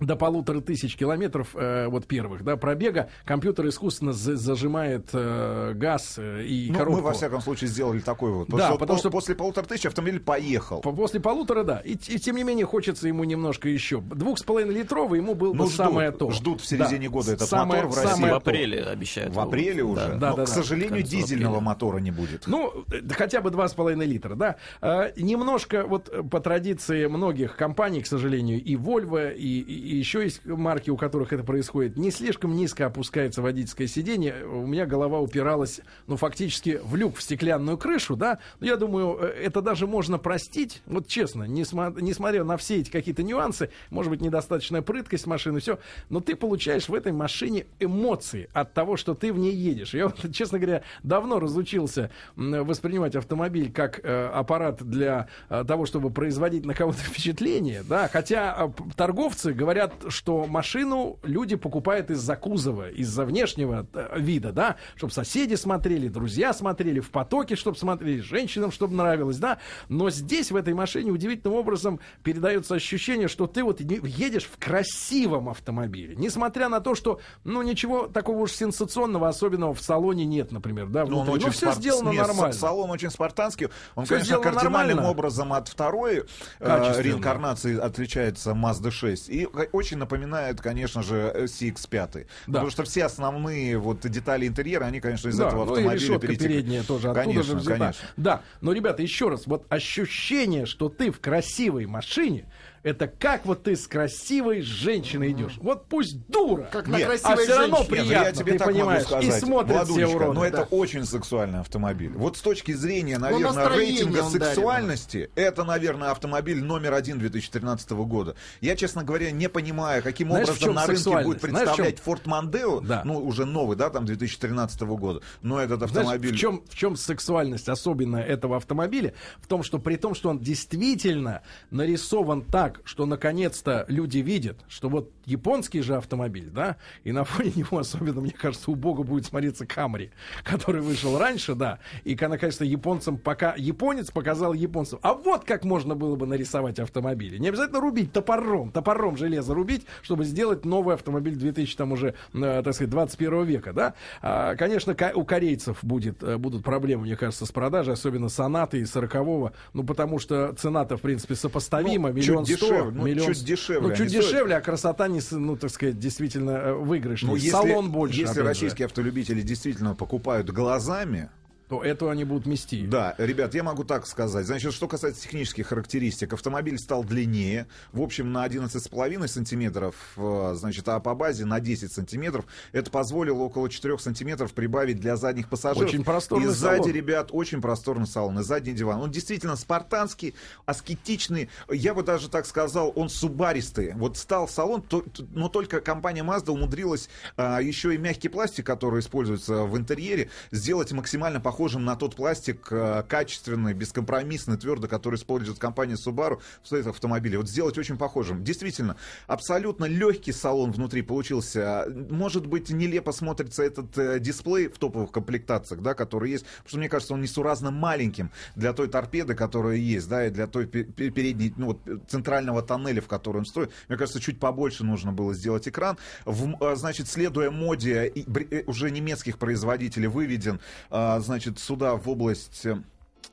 до 0.00 0.16
полутора 0.16 0.60
тысяч 0.60 0.96
километров 0.96 1.48
э, 1.54 1.86
вот 1.86 2.06
первых 2.06 2.42
да, 2.42 2.56
пробега 2.56 3.10
компьютер 3.24 3.68
искусственно 3.68 4.12
за- 4.12 4.36
зажимает 4.36 5.06
э, 5.12 5.72
газ 5.74 6.14
э, 6.18 6.42
и 6.44 6.68
Ну, 6.70 6.78
коробку. 6.78 6.96
мы, 7.00 7.02
во 7.04 7.12
всяком 7.12 7.40
случае, 7.40 7.68
сделали 7.68 8.00
такой 8.00 8.32
вот. 8.32 8.48
Да, 8.48 8.70
вот 8.72 8.80
потому 8.80 8.96
по- 8.96 9.00
что- 9.00 9.10
после 9.10 9.34
полутора 9.36 9.64
тысяч 9.66 9.86
автомобиль 9.86 10.18
поехал. 10.20 10.80
По- 10.80 10.92
После 10.92 11.20
полутора, 11.20 11.62
да. 11.62 11.78
И, 11.78 11.92
и 11.92 12.18
тем 12.18 12.34
не 12.36 12.42
менее 12.42 12.66
хочется 12.66 13.06
ему 13.06 13.22
немножко 13.24 13.68
еще. 13.68 14.00
Двух 14.00 14.38
с 14.38 14.42
половиной 14.42 14.74
литровый 14.74 15.20
ему 15.20 15.34
был 15.36 15.54
Ну, 15.54 15.64
бы 15.64 15.70
ждут, 15.70 15.76
самое 15.76 16.10
то. 16.10 16.30
ждут 16.32 16.60
в 16.60 16.66
середине 16.66 17.08
года 17.08 17.32
этот 17.32 17.48
самое, 17.48 17.82
мотор 17.84 17.92
в 17.92 18.02
России. 18.02 18.14
самое 18.14 18.32
В 18.34 18.42
то. 18.42 18.50
апреле 18.50 18.82
обещают. 18.82 19.34
В 19.34 19.40
апреле 19.40 19.82
уже. 19.84 20.16
Да, 20.16 20.30
Но, 20.30 20.36
да, 20.36 20.44
к 20.44 20.46
да. 20.46 20.46
сожалению, 20.46 21.02
дизельного 21.04 21.56
апреле. 21.58 21.66
мотора 21.66 21.98
не 21.98 22.10
будет. 22.10 22.46
Ну, 22.48 22.84
э, 22.90 23.00
да 23.00 23.14
хотя 23.14 23.40
бы 23.40 23.50
2,5 23.50 24.04
литра, 24.04 24.34
да. 24.34 24.56
Э, 24.80 25.12
немножко 25.16 25.84
вот 25.86 26.08
э, 26.08 26.22
по 26.24 26.40
традиции 26.40 27.06
многих 27.06 27.56
компаний, 27.56 28.00
к 28.02 28.06
сожалению, 28.06 28.60
и 28.62 28.74
Volvo, 28.76 29.32
и, 29.34 29.60
и- 29.60 29.83
и 29.84 29.96
еще 29.96 30.22
есть 30.22 30.44
марки, 30.44 30.90
у 30.90 30.96
которых 30.96 31.32
это 31.32 31.44
происходит, 31.44 31.96
не 31.96 32.10
слишком 32.10 32.56
низко 32.56 32.86
опускается 32.86 33.42
водительское 33.42 33.86
сиденье. 33.86 34.46
У 34.46 34.66
меня 34.66 34.86
голова 34.86 35.20
упиралась, 35.20 35.80
ну, 36.06 36.16
фактически 36.16 36.80
в 36.82 36.96
люк, 36.96 37.16
в 37.16 37.22
стеклянную 37.22 37.76
крышу, 37.76 38.16
да. 38.16 38.38
Но 38.60 38.66
я 38.66 38.76
думаю, 38.76 39.18
э, 39.20 39.26
это 39.26 39.60
даже 39.60 39.86
можно 39.86 40.18
простить, 40.18 40.82
вот 40.86 41.06
честно, 41.06 41.44
несма- 41.44 42.00
несмотря 42.00 42.44
на 42.44 42.56
все 42.56 42.80
эти 42.80 42.90
какие-то 42.90 43.22
нюансы, 43.22 43.70
может 43.90 44.10
быть, 44.10 44.20
недостаточная 44.20 44.82
прыткость 44.82 45.26
машины, 45.26 45.60
все, 45.60 45.78
но 46.08 46.20
ты 46.20 46.36
получаешь 46.36 46.88
в 46.88 46.94
этой 46.94 47.12
машине 47.12 47.66
эмоции 47.78 48.48
от 48.52 48.72
того, 48.72 48.96
что 48.96 49.14
ты 49.14 49.32
в 49.32 49.38
ней 49.38 49.54
едешь. 49.54 49.94
Я, 49.94 50.12
честно 50.32 50.58
говоря, 50.58 50.82
давно 51.02 51.38
разучился 51.38 52.10
воспринимать 52.36 53.14
автомобиль 53.16 53.70
как 53.72 54.00
э, 54.02 54.26
аппарат 54.32 54.82
для 54.82 55.28
э, 55.48 55.64
того, 55.66 55.86
чтобы 55.86 56.10
производить 56.10 56.64
на 56.64 56.74
кого-то 56.74 56.98
впечатление, 56.98 57.82
да, 57.86 58.08
хотя 58.08 58.56
э, 58.58 58.68
торговцы 58.96 59.52
говорят, 59.52 59.73
что 60.08 60.46
машину 60.46 61.18
люди 61.22 61.56
покупают 61.56 62.10
из-за 62.10 62.36
кузова, 62.36 62.90
из-за 62.90 63.24
внешнего 63.24 63.86
э, 63.92 64.18
вида, 64.18 64.52
да, 64.52 64.76
чтобы 64.96 65.12
соседи 65.12 65.54
смотрели, 65.54 66.08
друзья 66.08 66.52
смотрели, 66.52 67.00
в 67.00 67.10
потоке, 67.10 67.56
чтобы 67.56 67.76
смотрели, 67.76 68.20
женщинам, 68.20 68.70
чтобы 68.72 68.94
нравилось, 68.94 69.38
да, 69.38 69.58
но 69.88 70.10
здесь, 70.10 70.50
в 70.50 70.56
этой 70.56 70.74
машине, 70.74 71.10
удивительным 71.10 71.56
образом 71.58 72.00
передается 72.22 72.74
ощущение, 72.74 73.28
что 73.28 73.46
ты 73.46 73.62
вот 73.64 73.80
едешь 73.80 74.44
в 74.44 74.58
красивом 74.58 75.48
автомобиле, 75.48 76.14
несмотря 76.16 76.68
на 76.68 76.80
то, 76.80 76.94
что, 76.94 77.20
ну, 77.44 77.62
ничего 77.62 78.06
такого 78.06 78.38
уж 78.40 78.52
сенсационного, 78.52 79.28
особенного 79.28 79.74
в 79.74 79.80
салоне 79.80 80.24
нет, 80.24 80.52
например, 80.52 80.88
да, 80.88 81.04
Ну, 81.04 81.18
он 81.18 81.26
внутри. 81.26 81.32
очень 81.34 81.46
Ну, 81.46 81.52
все 81.52 81.66
спар- 81.66 81.74
сделано 81.76 82.10
нет, 82.10 82.26
нормально. 82.26 82.52
Салон 82.54 82.90
очень 82.90 83.10
спартанский. 83.10 83.68
Он, 83.94 84.04
Всё 84.04 84.14
конечно, 84.14 84.38
кардинальным 84.38 84.96
нормально. 84.96 85.10
образом 85.10 85.52
от 85.52 85.68
второй 85.68 86.24
э, 86.60 87.02
реинкарнации 87.02 87.78
отличается 87.78 88.50
Mazda 88.52 88.90
6. 88.90 89.28
И 89.28 89.48
очень 89.72 89.98
напоминает, 89.98 90.60
конечно 90.60 91.02
же, 91.02 91.30
э, 91.34 91.44
CX-5. 91.44 92.12
Да. 92.12 92.26
Потому 92.46 92.70
что 92.70 92.84
все 92.84 93.04
основные 93.04 93.78
вот 93.78 94.00
детали 94.08 94.46
интерьера, 94.46 94.84
они, 94.84 95.00
конечно, 95.00 95.28
из 95.28 95.36
Да, 95.36 95.48
этого 95.48 95.64
ну 95.64 95.72
автомобиля 95.72 95.94
решетка 96.00 96.26
перетекли. 96.26 96.48
передняя 96.48 96.82
тоже 96.82 97.10
оттуда 97.10 97.24
Конечно, 97.24 97.42
же 97.44 97.56
взята. 97.58 97.78
конечно. 97.78 98.08
Да, 98.16 98.42
но, 98.60 98.72
ребята, 98.72 99.02
еще 99.02 99.28
раз, 99.28 99.46
вот 99.46 99.66
ощущение, 99.68 100.66
что 100.66 100.88
ты 100.88 101.10
в 101.10 101.20
красивой 101.20 101.86
машине, 101.86 102.44
это 102.84 103.08
как 103.08 103.46
вот 103.46 103.62
ты 103.62 103.76
с 103.76 103.86
красивой 103.88 104.60
женщиной 104.60 105.32
идешь. 105.32 105.54
Вот 105.56 105.86
пусть 105.88 106.26
дура, 106.28 106.68
Как 106.70 106.86
на 106.86 106.98
Нет, 106.98 107.08
красивой 107.08 107.32
а 107.32 107.36
все 107.38 107.58
равно 107.58 107.76
женщине. 107.78 107.98
Ну 107.98 108.04
приятно, 108.04 108.26
я 108.26 108.32
тебе 108.32 108.52
ты 108.52 108.58
так 108.58 108.68
понимаешь, 108.68 109.04
могу 109.04 109.22
сказать, 109.22 109.42
и 109.42 109.44
смотрят 109.44 109.88
все 109.88 110.06
уроды. 110.06 110.34
но 110.34 110.40
да. 110.42 110.46
это 110.48 110.62
очень 110.64 111.06
сексуальный 111.06 111.60
автомобиль. 111.60 112.12
Вот 112.14 112.36
с 112.36 112.42
точки 112.42 112.72
зрения, 112.72 113.16
наверное, 113.18 113.52
настроение 113.52 113.94
рейтинга 114.04 114.18
он 114.18 114.32
дарит, 114.32 114.46
сексуальности, 114.54 115.30
это, 115.34 115.64
наверное, 115.64 116.10
автомобиль 116.10 116.62
номер 116.62 116.92
один 116.92 117.18
2013 117.18 117.90
года. 117.92 118.36
Я, 118.60 118.76
честно 118.76 119.02
говоря, 119.02 119.30
не 119.30 119.48
понимаю, 119.48 120.02
каким 120.02 120.28
Знаешь, 120.28 120.48
образом 120.48 120.74
на 120.74 120.86
рынке 120.86 121.22
будет 121.24 121.40
Знаешь, 121.40 121.40
представлять 121.40 122.02
Ford 122.04 122.24
Mondeo, 122.24 122.86
Да. 122.86 123.00
ну, 123.06 123.18
уже 123.18 123.46
новый, 123.46 123.78
да, 123.78 123.88
там, 123.88 124.04
2013 124.04 124.82
года, 124.82 125.22
но 125.40 125.58
этот 125.58 125.78
Знаешь, 125.78 125.96
автомобиль... 125.96 126.34
в 126.34 126.38
чем, 126.38 126.62
в 126.68 126.76
чем 126.76 126.96
сексуальность 126.96 127.70
особенно 127.70 128.18
этого 128.18 128.58
автомобиля? 128.58 129.14
В 129.40 129.46
том, 129.46 129.62
что 129.62 129.78
при 129.78 129.96
том, 129.96 130.14
что 130.14 130.28
он 130.28 130.38
действительно 130.38 131.40
нарисован 131.70 132.42
так, 132.42 132.73
что 132.84 133.06
наконец-то 133.06 133.84
люди 133.88 134.18
видят, 134.18 134.58
что 134.68 134.88
вот 134.88 135.12
японский 135.26 135.80
же 135.80 135.96
автомобиль, 135.96 136.50
да, 136.50 136.76
и 137.04 137.12
на 137.12 137.24
фоне 137.24 137.52
него 137.56 137.78
особенно, 137.78 138.20
мне 138.20 138.32
кажется, 138.32 138.70
убого 138.70 139.02
будет 139.02 139.26
смотреться 139.26 139.66
Камри, 139.66 140.10
который 140.44 140.82
вышел 140.82 141.18
раньше, 141.18 141.54
да, 141.54 141.78
и, 142.04 142.14
конечно, 142.14 142.64
японцам 142.64 143.18
пока 143.18 143.54
японец 143.56 144.10
показал 144.10 144.52
японцам, 144.52 144.98
а 145.02 145.14
вот 145.14 145.44
как 145.44 145.64
можно 145.64 145.94
было 145.94 146.16
бы 146.16 146.26
нарисовать 146.26 146.78
автомобили. 146.78 147.38
Не 147.38 147.48
обязательно 147.48 147.80
рубить 147.80 148.12
топором, 148.12 148.70
топором 148.70 149.16
железо 149.16 149.54
рубить, 149.54 149.86
чтобы 150.02 150.24
сделать 150.24 150.64
новый 150.64 150.94
автомобиль 150.94 151.36
2000, 151.36 151.76
там 151.76 151.92
уже, 151.92 152.14
э, 152.32 152.62
так 152.64 152.74
сказать, 152.74 152.90
21 152.90 153.44
века, 153.44 153.72
да. 153.72 153.94
А, 154.22 154.54
конечно, 154.56 154.94
ко- 154.94 155.12
у 155.14 155.24
корейцев 155.24 155.78
будет, 155.82 156.22
э, 156.22 156.36
будут 156.36 156.64
проблемы, 156.64 157.04
мне 157.04 157.16
кажется, 157.16 157.46
с 157.46 157.52
продажей, 157.52 157.94
особенно 157.94 158.28
сонаты 158.28 158.80
и 158.80 158.84
40 158.84 159.52
ну, 159.72 159.84
потому 159.84 160.18
что 160.18 160.52
цена-то, 160.56 160.96
в 160.96 161.00
принципе, 161.00 161.34
сопоставима, 161.34 162.08
Ну, 162.08 162.14
миллион 162.14 162.46
сто, 162.46 162.90
ну, 162.90 163.04
миллион... 163.04 163.32
чуть 163.32 163.44
дешевле 163.44 163.88
Ну, 163.88 163.94
чуть 163.94 164.08
дешевле, 164.08 164.56
а 164.56 164.60
красота, 164.60 165.08
с- 165.20 165.30
ну, 165.32 165.56
так 165.56 165.70
сказать, 165.70 165.98
действительно 165.98 166.50
э, 166.50 166.72
выигрышнее. 166.74 167.30
Ну, 167.30 167.36
если, 167.36 167.50
Салон 167.50 167.90
больше, 167.90 168.14
Если 168.20 168.26
опять 168.32 168.36
же. 168.42 168.48
российские 168.48 168.86
автолюбители 168.86 169.42
действительно 169.42 169.94
покупают 169.94 170.50
глазами, 170.50 171.30
то 171.68 171.82
эту 171.82 172.10
они 172.10 172.24
будут 172.24 172.46
мести. 172.46 172.84
Да, 172.86 173.14
ребят, 173.16 173.54
я 173.54 173.62
могу 173.62 173.84
так 173.84 174.06
сказать. 174.06 174.46
Значит, 174.46 174.74
что 174.74 174.86
касается 174.86 175.22
технических 175.22 175.68
характеристик, 175.68 176.34
автомобиль 176.34 176.78
стал 176.78 177.04
длиннее, 177.04 177.66
в 177.92 178.02
общем, 178.02 178.32
на 178.32 178.44
11,5 178.46 179.26
сантиметров, 179.28 179.94
э, 180.16 180.54
значит, 180.56 180.86
а 180.88 181.00
по 181.00 181.14
базе 181.14 181.46
на 181.46 181.60
10 181.60 181.90
сантиметров. 181.90 182.44
Это 182.72 182.90
позволило 182.90 183.38
около 183.38 183.70
4 183.70 183.98
сантиметров 183.98 184.52
прибавить 184.52 185.00
для 185.00 185.16
задних 185.16 185.48
пассажиров. 185.48 185.88
Очень 185.88 186.04
просторный 186.04 186.48
И 186.48 186.50
сзади, 186.50 186.82
салон. 186.82 186.92
ребят, 186.92 187.28
очень 187.32 187.62
просторный 187.62 188.06
салон, 188.06 188.38
и 188.40 188.42
задний 188.42 188.72
диван. 188.74 189.00
Он 189.00 189.10
действительно 189.10 189.56
спартанский, 189.56 190.34
аскетичный. 190.66 191.48
Я 191.70 191.94
бы 191.94 192.02
даже 192.02 192.28
так 192.28 192.44
сказал, 192.44 192.92
он 192.94 193.08
субаристый. 193.08 193.92
Вот 193.94 194.18
стал 194.18 194.48
салон, 194.48 194.82
то- 194.82 195.04
но 195.32 195.48
только 195.48 195.80
компания 195.80 196.22
Mazda 196.22 196.50
умудрилась 196.50 197.08
а, 197.36 197.60
еще 197.60 197.94
и 197.94 197.98
мягкий 197.98 198.28
пластик, 198.28 198.66
который 198.66 199.00
используется 199.00 199.62
в 199.64 199.76
интерьере, 199.78 200.28
сделать 200.50 200.92
максимально 200.92 201.40
похожим 201.40 201.53
на 201.84 201.96
тот 201.96 202.16
пластик 202.16 202.68
а, 202.70 203.02
качественный, 203.02 203.74
бескомпромиссный, 203.74 204.56
твердый, 204.56 204.88
который 204.88 205.16
использует 205.16 205.58
компания 205.58 205.94
Subaru 205.94 206.40
в 206.62 206.68
своих 206.68 206.86
автомобилях. 206.86 207.40
Вот 207.40 207.48
сделать 207.48 207.78
очень 207.78 207.96
похожим. 207.96 208.44
Действительно, 208.44 208.96
абсолютно 209.26 209.84
легкий 209.84 210.32
салон 210.32 210.72
внутри 210.72 211.02
получился. 211.02 211.86
Может 212.10 212.46
быть, 212.46 212.70
нелепо 212.70 213.12
смотрится 213.12 213.62
этот 213.62 213.96
э, 213.98 214.18
дисплей 214.20 214.68
в 214.68 214.78
топовых 214.78 215.12
комплектациях, 215.12 215.80
да, 215.80 215.94
который 215.94 216.30
есть, 216.30 216.44
потому 216.44 216.68
что 216.68 216.78
мне 216.78 216.88
кажется, 216.88 217.14
он 217.14 217.20
несуразно 217.20 217.70
маленьким 217.70 218.30
для 218.56 218.72
той 218.72 218.88
торпеды, 218.88 219.34
которая 219.34 219.76
есть, 219.76 220.08
да, 220.08 220.26
и 220.26 220.30
для 220.30 220.46
той 220.46 220.66
пе- 220.66 220.84
пе- 220.84 221.10
передней, 221.10 221.52
ну, 221.56 221.66
вот, 221.66 221.80
э, 221.86 221.98
центрального 222.08 222.62
тоннеля, 222.62 223.00
в 223.00 223.08
который 223.08 223.38
он 223.38 223.46
строит. 223.46 223.70
Мне 223.88 223.96
кажется, 223.96 224.20
чуть 224.20 224.40
побольше 224.40 224.84
нужно 224.84 225.12
было 225.12 225.34
сделать 225.34 225.68
экран. 225.68 225.96
В, 226.24 226.56
а, 226.60 226.76
значит, 226.76 227.08
следуя 227.08 227.50
моде 227.50 228.12
э, 228.14 228.62
уже 228.66 228.90
немецких 228.90 229.38
производителей, 229.38 230.08
выведен, 230.08 230.60
а, 230.90 231.20
значит, 231.44 231.58
сюда 231.58 231.96
в 231.96 232.08
область 232.08 232.66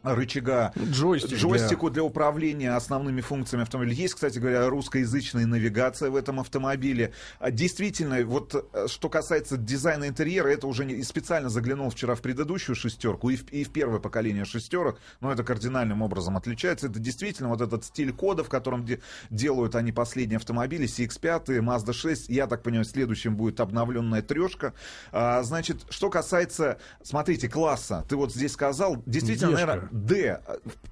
рычага 0.04 0.74
Джойстик 0.78 1.30
для- 1.30 1.38
джойстику 1.40 1.90
для 1.90 2.04
управления 2.04 2.72
основными 2.76 3.22
функциями 3.22 3.64
автомобиля. 3.64 3.94
Есть, 3.96 4.16
кстати 4.16 4.40
говоря, 4.40 4.68
русскоязычная 4.70 5.46
навигация 5.46 6.10
в 6.10 6.16
этом 6.16 6.40
автомобиле. 6.40 7.14
А, 7.40 7.52
Действительно, 7.52 8.24
вот 8.26 8.56
э, 8.74 8.88
что 8.88 9.10
касается 9.10 9.58
дизайна 9.58 10.08
интерьера, 10.08 10.48
это 10.48 10.68
уже 10.68 10.86
не, 10.86 10.94
и 10.96 11.04
специально 11.04 11.50
заглянул 11.50 11.90
вчера 11.90 12.16
в 12.16 12.22
предыдущую 12.22 12.76
шестерку 12.76 13.30
и 13.30 13.36
в, 13.36 13.50
и 13.52 13.64
в 13.64 13.70
первое 13.72 14.00
поколение 14.00 14.46
шестерок, 14.46 15.00
но 15.20 15.32
это 15.32 15.44
кардинальным 15.44 16.02
образом 16.02 16.38
отличается. 16.38 16.88
Это 16.88 17.00
действительно 17.00 17.50
вот 17.50 17.62
этот 17.62 17.86
стиль 17.86 18.12
кода, 18.14 18.44
в 18.44 18.50
котором 18.50 18.86
де- 18.86 19.00
делают 19.30 19.76
они 19.76 19.92
последние 19.92 20.38
автомобили, 20.38 20.88
CX-5, 20.88 21.46
Mazda 21.60 21.94
6, 21.94 22.30
я 22.30 22.48
так 22.48 22.64
понимаю, 22.64 22.86
следующим 22.86 23.36
будет 23.36 23.60
обновленная 23.60 24.22
трешка. 24.22 24.74
А, 25.12 25.44
значит, 25.44 25.86
что 25.90 26.10
касается, 26.10 26.78
смотрите, 27.04 27.48
класса, 27.50 28.06
ты 28.10 28.16
вот 28.16 28.34
здесь 28.34 28.54
сказал, 28.54 29.02
действительно, 29.06 29.52
Дешка. 29.52 29.66
наверное, 29.66 29.81
D. 29.92 30.40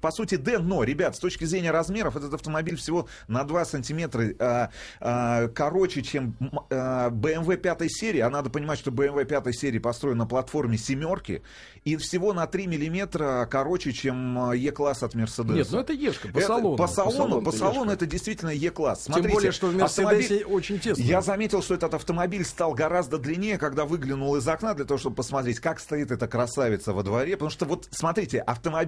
По 0.00 0.10
сути, 0.10 0.36
D, 0.36 0.58
но, 0.58 0.82
ребят, 0.84 1.16
с 1.16 1.18
точки 1.18 1.44
зрения 1.44 1.70
размеров, 1.70 2.16
этот 2.16 2.34
автомобиль 2.34 2.76
всего 2.76 3.06
на 3.28 3.44
2 3.44 3.64
сантиметра 3.64 4.24
а, 4.38 4.70
а, 5.00 5.48
короче, 5.48 6.02
чем 6.02 6.34
а, 6.70 7.10
BMW 7.10 7.56
5 7.56 7.82
серии. 7.90 8.20
А 8.20 8.30
надо 8.30 8.50
понимать, 8.50 8.78
что 8.78 8.90
BMW 8.90 9.24
5 9.24 9.54
серии 9.54 9.78
построен 9.78 10.18
на 10.18 10.26
платформе 10.26 10.78
семерки. 10.78 11.42
И 11.84 11.96
всего 11.96 12.32
на 12.32 12.46
3 12.46 12.66
миллиметра 12.66 13.46
короче, 13.50 13.92
чем 13.92 14.38
а, 14.38 14.56
E-класс 14.56 15.02
от 15.02 15.14
Mercedes. 15.14 15.54
Нет, 15.54 15.68
ну 15.70 15.80
это 15.80 15.92
Ешка, 15.92 16.28
по 16.28 16.38
Это- 16.38 16.46
салону. 16.46 16.76
По 16.76 16.86
салону, 16.86 17.42
по 17.42 17.48
это 17.50 17.58
салону 17.58 17.92
это 17.92 18.06
действительно 18.06 18.50
E-класс. 18.50 19.04
Тем 19.04 19.14
Смотрите, 19.14 19.34
более, 19.34 19.52
что 19.52 19.66
в 19.68 19.82
автомобиль- 19.82 20.44
очень 20.44 20.78
тесно. 20.78 21.02
Я 21.02 21.20
заметил, 21.22 21.62
что 21.62 21.74
этот 21.74 21.94
автомобиль 21.94 22.44
стал 22.44 22.74
гораздо 22.74 23.18
длиннее, 23.18 23.58
когда 23.58 23.84
выглянул 23.84 24.36
из 24.36 24.46
окна 24.48 24.74
для 24.74 24.84
того, 24.84 24.98
чтобы 24.98 25.16
посмотреть, 25.16 25.60
как 25.60 25.80
стоит 25.80 26.10
эта 26.10 26.26
красавица 26.28 26.92
во 26.92 27.02
дворе. 27.02 27.32
Потому 27.32 27.50
что 27.50 27.64
вот, 27.66 27.88
смотрите, 27.90 28.40
автомобиль, 28.40 28.79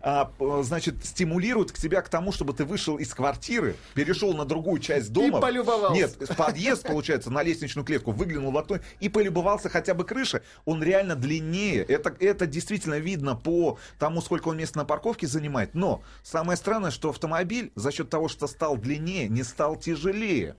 а, 0.00 0.26
п- 0.26 0.62
значит, 0.62 1.04
стимулирует 1.04 1.72
к 1.72 1.78
тебя 1.78 2.02
к 2.02 2.08
тому, 2.08 2.32
чтобы 2.32 2.52
ты 2.52 2.64
вышел 2.64 2.96
из 2.96 3.12
квартиры, 3.14 3.76
перешел 3.94 4.34
на 4.34 4.44
другую 4.44 4.80
часть 4.80 5.12
дома. 5.12 5.40
полюбовался. 5.40 5.94
Нет, 5.94 6.16
в 6.30 6.36
подъезд, 6.36 6.86
получается, 6.86 7.30
на 7.30 7.42
лестничную 7.42 7.84
клетку, 7.84 8.12
выглянул 8.12 8.52
в 8.52 8.58
окно 8.58 8.78
и 9.00 9.08
полюбовался 9.08 9.68
хотя 9.68 9.94
бы 9.94 10.04
крышей. 10.04 10.40
Он 10.64 10.82
реально 10.82 11.16
длиннее. 11.16 11.82
Это, 11.82 12.14
это 12.20 12.46
действительно 12.46 12.98
видно 12.98 13.34
по 13.36 13.78
тому, 13.98 14.20
сколько 14.20 14.48
он 14.48 14.56
места 14.56 14.78
на 14.78 14.84
парковке 14.84 15.26
занимает. 15.26 15.74
Но 15.74 16.02
самое 16.22 16.56
странное, 16.56 16.90
что 16.90 17.10
автомобиль 17.10 17.72
за 17.74 17.92
счет 17.92 18.10
того, 18.10 18.28
что 18.28 18.46
стал 18.46 18.76
длиннее, 18.76 19.28
не 19.28 19.42
стал 19.42 19.76
тяжелее. 19.76 20.56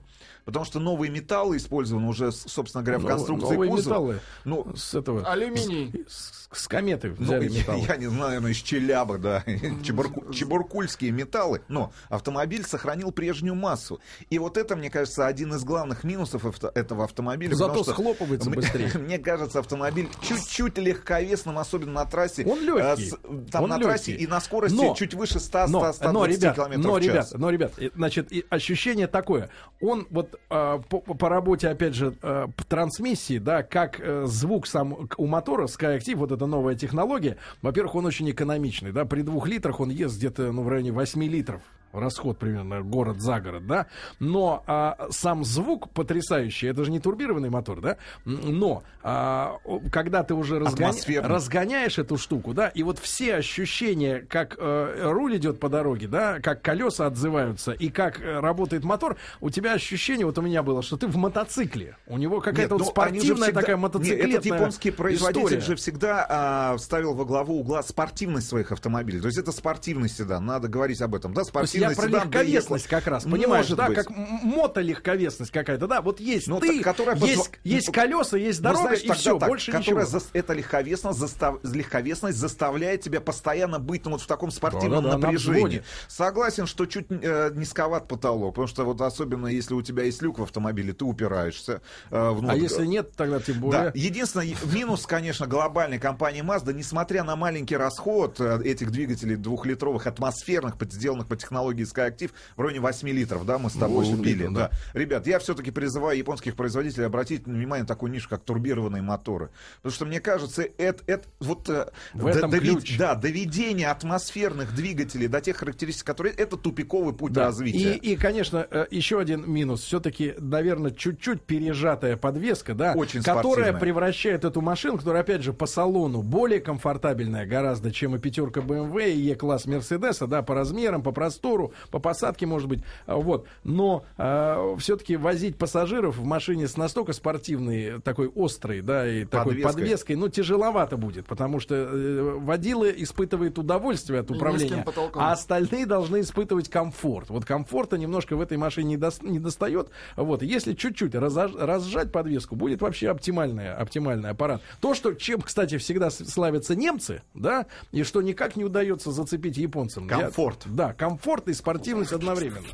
Потому 0.50 0.64
что 0.66 0.80
новые 0.80 1.10
металлы 1.10 1.56
использованы 1.56 2.06
уже, 2.08 2.32
собственно 2.32 2.82
говоря, 2.84 2.98
в 2.98 3.06
конструкции 3.06 3.52
новые 3.54 3.70
кузова. 3.70 3.92
металлы. 4.12 4.20
Ну, 4.44 4.66
С 4.76 4.94
этого... 4.94 5.24
Алюминий. 5.30 6.04
С, 6.08 6.48
с 6.52 6.66
кометы 6.68 7.14
ну, 7.18 7.24
взяли 7.24 7.48
я, 7.48 7.60
металл. 7.60 7.76
я 7.88 7.96
не 7.96 8.06
знаю, 8.06 8.22
наверное, 8.26 8.50
из 8.50 8.56
Челяба, 8.56 9.18
да, 9.18 9.42
Чебурку- 9.82 10.32
чебуркульские 10.34 11.12
металлы, 11.12 11.62
но 11.68 11.92
автомобиль 12.08 12.64
сохранил 12.64 13.12
прежнюю 13.12 13.54
массу. 13.54 14.00
И 14.30 14.38
вот 14.38 14.56
это, 14.56 14.74
мне 14.76 14.90
кажется, 14.90 15.26
один 15.26 15.54
из 15.54 15.62
главных 15.62 16.02
минусов 16.04 16.44
авто- 16.44 16.72
этого 16.74 17.04
автомобиля. 17.04 17.54
Зато 17.54 17.68
потому 17.68 17.84
что 17.84 17.92
схлопывается 17.92 18.48
мне- 18.50 18.56
быстрее. 18.56 18.90
Мне 18.98 19.18
кажется, 19.18 19.60
автомобиль 19.60 20.08
чуть-чуть 20.22 20.76
легковесным, 20.78 21.58
особенно 21.58 21.92
на 21.92 22.04
трассе. 22.06 22.44
Он 22.44 22.60
легкий. 22.60 22.82
э, 22.82 23.10
с- 23.10 23.50
Там 23.52 23.64
Он 23.64 23.70
на 23.70 23.78
трассе 23.78 24.10
легкий. 24.12 24.24
и 24.24 24.26
на 24.26 24.40
скорости 24.40 24.76
Но- 24.76 24.94
чуть 24.94 25.14
выше 25.14 25.38
100 25.38 25.66
но, 25.68 25.92
100 25.92 26.12
но, 26.12 26.24
120 26.24 26.40
ребят, 26.42 26.56
километров 26.56 26.84
но, 26.86 26.92
в 26.94 26.98
ребят, 26.98 27.14
час. 27.14 27.32
но, 27.34 27.50
ребят, 27.50 27.72
значит, 27.94 28.32
и 28.32 28.44
ощущение 28.50 29.06
такое. 29.06 29.50
Он 29.80 30.06
вот 30.10 30.39
а, 30.48 30.78
по, 30.78 31.00
по 31.00 31.28
работе, 31.28 31.68
опять 31.68 31.94
же, 31.94 32.12
по 32.12 32.64
трансмиссии, 32.68 33.38
да, 33.38 33.62
как 33.62 34.00
э, 34.00 34.24
звук 34.26 34.66
сам 34.66 35.08
у 35.16 35.26
мотора 35.26 35.66
SkyActiv, 35.66 36.16
вот 36.16 36.32
эта 36.32 36.46
новая 36.46 36.74
технология, 36.74 37.36
во-первых, 37.62 37.94
он 37.94 38.06
очень 38.06 38.30
экономичный, 38.30 38.92
да, 38.92 39.04
при 39.04 39.22
двух 39.22 39.46
литрах 39.46 39.80
он 39.80 39.90
ест 39.90 40.16
где-то, 40.16 40.50
ну, 40.52 40.62
в 40.62 40.68
районе 40.68 40.92
8 40.92 41.22
литров. 41.24 41.62
Расход 41.92 42.38
примерно 42.38 42.82
город 42.82 43.20
за 43.20 43.40
город, 43.40 43.66
да. 43.66 43.86
Но 44.20 44.62
а, 44.66 45.08
сам 45.10 45.44
звук 45.44 45.90
потрясающий. 45.90 46.68
Это 46.68 46.84
же 46.84 46.90
не 46.90 47.00
турбированный 47.00 47.50
мотор, 47.50 47.80
да. 47.80 47.96
Но 48.24 48.82
а, 49.02 49.56
когда 49.90 50.22
ты 50.22 50.34
уже 50.34 50.58
разгоня- 50.58 51.20
разгоняешь 51.26 51.98
эту 51.98 52.16
штуку, 52.16 52.54
да, 52.54 52.68
и 52.68 52.82
вот 52.82 52.98
все 52.98 53.34
ощущения, 53.36 54.20
как 54.28 54.56
э, 54.58 55.10
руль 55.10 55.36
идет 55.36 55.58
по 55.58 55.68
дороге, 55.68 56.06
да, 56.06 56.38
как 56.40 56.62
колеса 56.62 57.06
отзываются 57.06 57.72
и 57.72 57.88
как 57.88 58.20
э, 58.20 58.38
работает 58.40 58.84
мотор, 58.84 59.16
у 59.40 59.50
тебя 59.50 59.72
ощущение, 59.72 60.26
вот 60.26 60.38
у 60.38 60.42
меня 60.42 60.62
было, 60.62 60.82
что 60.82 60.96
ты 60.96 61.06
в 61.06 61.16
мотоцикле. 61.16 61.96
У 62.06 62.18
него 62.18 62.40
какая-то 62.40 62.74
Нет, 62.74 62.82
вот 62.84 62.88
спортивная 62.88 63.44
всегда- 63.48 63.60
такая 63.60 63.76
Нет, 63.76 63.82
мотоциклетная 63.82 64.30
Этот 64.30 64.44
японский 64.46 64.90
производитель 64.90 65.44
история. 65.46 65.60
же 65.60 65.76
всегда 65.76 66.26
а, 66.28 66.78
ставил 66.78 67.14
во 67.14 67.24
главу 67.24 67.58
угла 67.60 67.82
спортивность 67.82 68.48
своих 68.48 68.70
автомобилей. 68.72 69.20
То 69.20 69.26
есть 69.26 69.38
это 69.38 69.50
спортивный 69.52 70.08
седан, 70.08 70.44
надо 70.44 70.68
говорить 70.68 71.00
об 71.00 71.14
этом. 71.14 71.34
Да, 71.34 71.40
есть 71.40 71.52
спортивный 71.80 72.18
я 72.18 72.20
про 72.20 72.42
легковесность 72.42 72.86
как 72.86 73.06
раз, 73.06 73.24
Может 73.24 73.40
понимаешь, 73.40 73.68
да, 73.68 73.86
быть. 73.86 73.96
как 73.96 74.10
мото-легковесность 74.10 75.50
какая-то, 75.50 75.86
да, 75.86 76.00
вот 76.02 76.20
есть 76.20 76.48
Ну, 76.48 76.60
ты, 76.60 76.82
которая 76.82 77.16
есть, 77.16 77.50
есть 77.64 77.86
ну, 77.88 77.92
колеса, 77.92 78.36
есть 78.36 78.60
Ну, 78.60 78.64
дорога, 78.64 78.82
знаешь, 78.82 79.00
и 79.00 79.08
тогда 79.08 79.14
все, 79.20 79.38
так, 79.38 79.48
больше 79.48 79.72
которая 79.72 80.06
ничего. 80.06 80.20
эта 80.32 80.52
легковесность, 80.52 81.18
застав- 81.18 81.60
легковесность 81.62 82.38
заставляет 82.38 83.02
тебя 83.02 83.20
постоянно 83.20 83.78
быть 83.78 84.04
ну, 84.04 84.12
вот 84.12 84.22
в 84.22 84.26
таком 84.26 84.50
спортивном 84.50 85.04
напряжении. 85.04 85.82
Согласен, 86.08 86.66
что 86.66 86.86
чуть 86.86 87.06
э, 87.10 87.50
низковат 87.54 88.08
потолок, 88.08 88.54
потому 88.54 88.68
что 88.68 88.84
вот 88.84 89.00
особенно 89.00 89.46
если 89.46 89.74
у 89.74 89.82
тебя 89.82 90.04
есть 90.04 90.22
люк 90.22 90.38
в 90.38 90.42
автомобиле, 90.42 90.92
ты 90.92 91.04
упираешься 91.04 91.80
э, 92.10 92.30
внутрь. 92.30 92.54
А 92.54 92.56
если 92.56 92.86
нет, 92.86 93.12
тогда 93.16 93.40
тем 93.40 93.60
более. 93.60 93.84
Да, 93.84 93.92
единственное, 93.94 94.54
минус, 94.72 95.06
конечно, 95.06 95.46
глобальной 95.46 95.98
компании 95.98 96.42
Mazda, 96.42 96.72
несмотря 96.72 97.24
на 97.24 97.36
маленький 97.36 97.76
расход 97.76 98.40
э, 98.40 98.60
этих 98.64 98.90
двигателей 98.90 99.36
двухлитровых, 99.36 100.06
атмосферных, 100.06 100.74
сделанных 100.90 101.26
по 101.28 101.36
технологии 101.36 101.69
SkyActiv, 101.78 102.30
в 102.56 102.60
районе 102.60 102.80
8 102.80 103.08
литров, 103.08 103.46
да, 103.46 103.58
мы 103.58 103.70
с 103.70 103.74
тобой 103.74 104.04
8 104.04 104.16
купили. 104.18 104.34
литров, 104.38 104.54
да. 104.54 104.70
Ребят, 104.94 105.26
я 105.26 105.38
все-таки 105.38 105.70
призываю 105.70 106.16
японских 106.18 106.54
производителей 106.56 107.06
обратить 107.06 107.46
внимание 107.46 107.82
на 107.82 107.88
такую 107.88 108.12
нишу, 108.12 108.28
как 108.28 108.42
турбированные 108.42 109.02
моторы. 109.02 109.50
Потому 109.76 109.92
что, 109.94 110.06
мне 110.06 110.20
кажется, 110.20 110.66
это, 110.78 111.02
это 111.06 111.24
вот... 111.40 111.68
э, 111.68 111.86
В 112.14 112.26
этом 112.26 112.50
довед- 112.50 112.74
ключ. 112.80 112.98
Да, 112.98 113.14
доведение 113.14 113.88
атмосферных 113.88 114.74
двигателей 114.74 115.28
до 115.28 115.40
тех 115.40 115.56
характеристик, 115.56 116.06
которые... 116.06 116.34
Это 116.34 116.56
тупиковый 116.56 117.14
путь 117.14 117.32
Да. 117.32 117.44
развития. 117.46 117.94
И, 117.94 118.12
и, 118.12 118.16
конечно, 118.16 118.66
э, 118.70 118.86
еще 118.90 119.20
один 119.20 119.50
минус. 119.50 119.82
Все-таки, 119.82 120.34
наверное, 120.38 120.90
чуть-чуть 120.90 121.42
пережатая 121.42 122.16
подвеска, 122.16 122.74
да, 122.74 122.94
Очень 122.94 123.20
которая 123.22 123.42
спортивная. 123.42 123.80
превращает 123.80 124.44
эту 124.44 124.60
машину, 124.60 124.98
которая, 124.98 125.22
опять 125.22 125.42
же, 125.42 125.52
по 125.52 125.66
салону 125.66 126.22
более 126.22 126.60
комфортабельная 126.60 127.46
гораздо, 127.46 127.90
чем 127.92 128.16
и 128.16 128.18
пятерка 128.18 128.60
BMW 128.60 129.10
и 129.12 129.30
E-класс 129.30 129.66
Мерседеса, 129.66 130.26
да, 130.26 130.42
по 130.42 130.54
размерам, 130.54 131.02
по 131.02 131.12
простору, 131.12 131.59
маневру, 131.60 131.72
по 131.90 131.98
посадке, 131.98 132.46
может 132.46 132.68
быть. 132.68 132.80
А, 133.06 133.16
Вот. 133.16 133.46
Но 133.64 134.04
э, 134.18 134.76
все-таки 134.78 135.16
возить 135.16 135.56
пассажиров 135.56 136.16
в 136.16 136.24
машине 136.24 136.66
с 136.68 136.76
настолько 136.76 137.12
спортивной, 137.12 138.00
такой 138.00 138.30
острой, 138.34 138.80
да, 138.80 139.08
и 139.08 139.24
такой 139.24 139.54
Подвеской. 139.54 139.72
подвеской, 139.72 140.16
ну, 140.16 140.28
тяжеловато 140.28 140.96
будет, 140.96 141.26
потому 141.26 141.60
что 141.60 141.74
э, 141.74 142.22
водила 142.38 142.88
испытывает 142.90 143.58
удовольствие 143.58 144.20
от 144.20 144.30
И 144.30 144.34
управления, 144.34 144.84
а 145.14 145.32
остальные 145.32 145.86
должны 145.86 146.20
испытывать 146.20 146.68
комфорт. 146.68 147.28
Вот 147.30 147.44
комфорта 147.44 147.98
немножко 147.98 148.36
в 148.36 148.40
этой 148.40 148.56
машине 148.56 148.90
не, 148.90 148.96
дос- 148.96 149.26
не 149.26 149.38
достает. 149.38 149.90
Вот. 150.16 150.42
Если 150.42 150.74
чуть-чуть 150.74 151.14
разож- 151.14 151.56
разжать 151.58 152.12
подвеску, 152.12 152.56
будет 152.56 152.82
вообще 152.82 153.10
оптимальный, 153.10 153.72
оптимальный 153.72 154.30
аппарат. 154.30 154.62
То, 154.80 154.94
что, 154.94 155.12
чем, 155.14 155.40
кстати, 155.40 155.78
всегда 155.78 156.10
славятся 156.10 156.74
немцы, 156.74 157.22
да, 157.34 157.66
и 157.92 158.02
что 158.02 158.22
никак 158.22 158.56
не 158.56 158.64
удается 158.64 159.10
зацепить 159.12 159.56
японцам. 159.56 160.08
Я- 160.08 160.20
Комфорт. 160.20 160.62
да, 160.66 160.92
комфорт 160.94 161.48
и 161.50 161.54
спортивность 161.54 162.12
одновременно. 162.12 162.66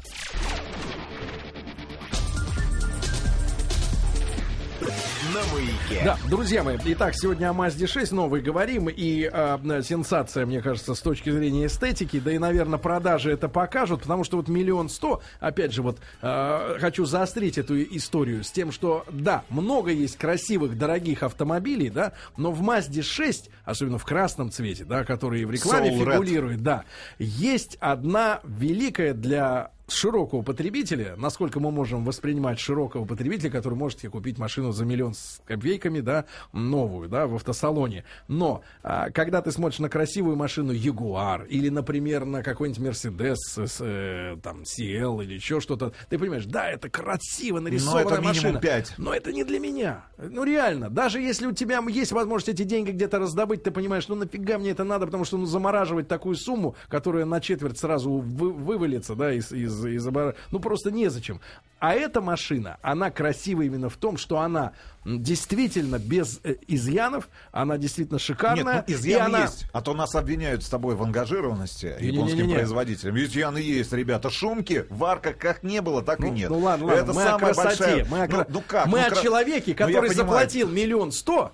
На 5.36 5.42
маяке. 5.52 6.02
Да, 6.02 6.18
друзья 6.30 6.62
мои, 6.62 6.78
итак, 6.82 7.14
сегодня 7.14 7.50
о 7.50 7.52
Мазде 7.52 7.86
6 7.86 8.10
новой 8.12 8.40
говорим, 8.40 8.88
и 8.88 9.28
э, 9.30 9.82
сенсация, 9.82 10.46
мне 10.46 10.62
кажется, 10.62 10.94
с 10.94 11.00
точки 11.00 11.28
зрения 11.28 11.66
эстетики, 11.66 12.18
да 12.18 12.32
и, 12.32 12.38
наверное, 12.38 12.78
продажи 12.78 13.32
это 13.32 13.50
покажут, 13.50 14.00
потому 14.00 14.24
что 14.24 14.38
вот 14.38 14.48
миллион 14.48 14.88
сто, 14.88 15.20
опять 15.38 15.74
же, 15.74 15.82
вот 15.82 15.98
э, 16.22 16.76
хочу 16.80 17.04
заострить 17.04 17.58
эту 17.58 17.82
историю 17.82 18.44
с 18.44 18.50
тем, 18.50 18.72
что, 18.72 19.04
да, 19.10 19.44
много 19.50 19.90
есть 19.90 20.16
красивых, 20.16 20.78
дорогих 20.78 21.22
автомобилей, 21.22 21.90
да, 21.90 22.14
но 22.38 22.50
в 22.50 22.62
Мазде 22.62 23.02
6, 23.02 23.50
особенно 23.66 23.98
в 23.98 24.06
красном 24.06 24.50
цвете, 24.50 24.86
да, 24.86 25.04
который 25.04 25.44
в 25.44 25.50
рекламе 25.50 25.90
Soul 25.90 26.06
Red. 26.06 26.12
фигурирует, 26.12 26.62
да, 26.62 26.84
есть 27.18 27.76
одна 27.80 28.40
великая 28.42 29.12
для 29.12 29.72
широкого 29.88 30.42
потребителя, 30.42 31.14
насколько 31.16 31.60
мы 31.60 31.70
можем 31.70 32.04
воспринимать 32.04 32.58
широкого 32.58 33.04
потребителя, 33.04 33.50
который 33.50 33.74
может 33.74 34.00
себе 34.00 34.10
купить 34.10 34.38
машину 34.38 34.72
за 34.72 34.84
миллион 34.84 35.14
с 35.14 35.40
копейками, 35.46 36.00
да, 36.00 36.24
новую, 36.52 37.08
да, 37.08 37.26
в 37.26 37.34
автосалоне. 37.34 38.04
Но 38.28 38.62
а, 38.82 39.10
когда 39.10 39.42
ты 39.42 39.52
смотришь 39.52 39.78
на 39.78 39.88
красивую 39.88 40.36
машину 40.36 40.72
Jaguar 40.72 41.46
или, 41.46 41.68
например, 41.68 42.24
на 42.24 42.42
какой-нибудь 42.42 42.82
Mercedes 42.82 43.36
с, 43.56 43.78
э, 43.80 44.36
там 44.42 44.62
CL 44.62 45.22
или 45.24 45.34
еще 45.34 45.60
что-то, 45.60 45.92
ты 46.08 46.18
понимаешь, 46.18 46.46
да, 46.46 46.68
это 46.68 46.88
красиво 46.88 47.60
нарисованная 47.60 48.02
это 48.04 48.20
минимум 48.20 48.34
машина, 48.34 48.60
пять. 48.60 48.94
но 48.98 49.14
это 49.14 49.32
не 49.32 49.44
для 49.44 49.60
меня. 49.60 50.04
Ну 50.18 50.44
реально, 50.44 50.90
даже 50.90 51.20
если 51.20 51.46
у 51.46 51.52
тебя 51.52 51.80
есть 51.88 52.12
возможность 52.12 52.48
эти 52.48 52.62
деньги 52.62 52.90
где-то 52.90 53.18
раздобыть, 53.18 53.62
ты 53.62 53.70
понимаешь, 53.70 54.08
ну 54.08 54.14
нафига 54.14 54.58
мне 54.58 54.70
это 54.70 54.84
надо, 54.84 55.06
потому 55.06 55.24
что 55.24 55.38
ну, 55.38 55.46
замораживать 55.46 56.08
такую 56.08 56.36
сумму, 56.36 56.74
которая 56.88 57.24
на 57.24 57.40
четверть 57.40 57.78
сразу 57.78 58.10
вы- 58.10 58.52
вывалится, 58.52 59.14
да, 59.14 59.32
из, 59.32 59.52
из, 59.52 59.75
из 59.84 60.06
обора- 60.06 60.34
ну 60.50 60.60
просто 60.60 60.90
незачем. 60.90 61.40
А 61.78 61.92
эта 61.92 62.22
машина, 62.22 62.78
она 62.80 63.10
красива 63.10 63.60
именно 63.62 63.90
в 63.90 63.96
том, 63.98 64.16
что 64.16 64.38
она 64.38 64.72
действительно 65.04 65.98
без 65.98 66.40
э, 66.42 66.56
изъянов, 66.66 67.28
она 67.52 67.76
действительно 67.78 68.18
шикарная. 68.18 68.76
Нет, 68.76 68.84
ну, 68.88 68.94
и 68.94 68.96
изъяны 68.96 69.34
она... 69.36 69.42
есть. 69.42 69.66
А 69.72 69.82
то 69.82 69.94
нас 69.94 70.14
обвиняют 70.14 70.62
с 70.62 70.68
тобой 70.68 70.94
в 70.94 71.02
ангажированности 71.02 71.94
Не-не-не-не. 72.00 72.14
японским 72.16 72.50
производителям. 72.54 73.18
Изъяны 73.18 73.58
есть, 73.58 73.92
ребята. 73.92 74.30
Шумки, 74.30 74.86
варка 74.90 75.32
как 75.32 75.62
не 75.62 75.80
было, 75.82 76.02
так 76.02 76.18
Ну, 76.20 76.28
и 76.28 76.30
нет. 76.30 76.50
ну 76.50 76.58
ладно, 76.58 76.86
ладно, 76.86 77.00
Это 77.00 77.12
мы 77.12 77.22
самая 77.22 77.36
о 77.52 77.54
красоте. 77.54 77.84
большая... 77.84 78.04
Мы, 78.06 78.20
о, 78.22 78.28
ну, 78.28 78.44
ну 78.48 78.62
как? 78.66 78.86
мы 78.86 78.98
Ну, 79.00 79.06
о 79.06 79.10
кра- 79.10 79.22
человеке, 79.22 79.76
Ну, 79.78 79.86
который 79.86 80.14
заплатил 80.14 80.68
миллион 80.70 81.12
сто, 81.12 81.52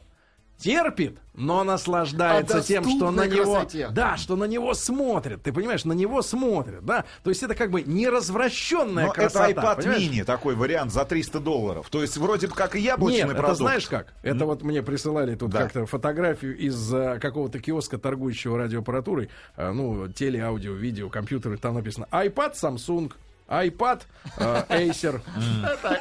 терпит, 0.62 1.18
но 1.34 1.64
наслаждается 1.64 2.58
О 2.58 2.60
тем, 2.60 2.84
что 2.84 3.10
на 3.10 3.26
него, 3.26 3.54
красоте. 3.54 3.88
да, 3.90 4.16
что 4.16 4.36
на 4.36 4.44
него 4.44 4.74
смотрят. 4.74 5.42
Ты 5.42 5.52
понимаешь, 5.52 5.84
на 5.84 5.92
него 5.92 6.22
смотрят, 6.22 6.84
да. 6.84 7.04
То 7.24 7.30
есть 7.30 7.42
это 7.42 7.54
как 7.54 7.70
бы 7.70 7.82
неразвращенная 7.82 9.06
Но 9.06 9.12
красота. 9.12 9.48
это 9.50 9.60
iPad 9.60 9.76
понимаешь? 9.76 10.02
mini, 10.02 10.24
такой 10.24 10.54
вариант 10.54 10.92
за 10.92 11.04
300 11.04 11.40
долларов. 11.40 11.88
То 11.90 12.02
есть 12.02 12.16
вроде 12.16 12.46
бы 12.48 12.54
как 12.54 12.76
и 12.76 12.80
яблочный 12.80 13.18
Нет, 13.24 13.28
продукт. 13.30 13.48
это 13.48 13.54
знаешь 13.56 13.86
как? 13.88 14.14
Это 14.22 14.46
вот 14.46 14.62
мне 14.62 14.82
присылали 14.82 15.34
тут 15.34 15.50
Да. 15.50 15.62
как-то 15.62 15.86
фотографию 15.86 16.56
из 16.56 16.92
э, 16.94 17.18
какого-то 17.20 17.58
киоска, 17.58 17.98
торгующего 17.98 18.58
радиоаппаратурой, 18.58 19.28
э, 19.56 19.72
ну, 19.72 20.08
теле, 20.08 20.42
аудио, 20.44 20.72
видео, 20.72 21.08
компьютеры, 21.08 21.56
там 21.58 21.74
написано 21.74 22.06
iPad 22.12 22.54
Samsung, 22.54 23.12
iPad 23.48 24.02
э, 24.38 24.62
Acer. 24.88 25.20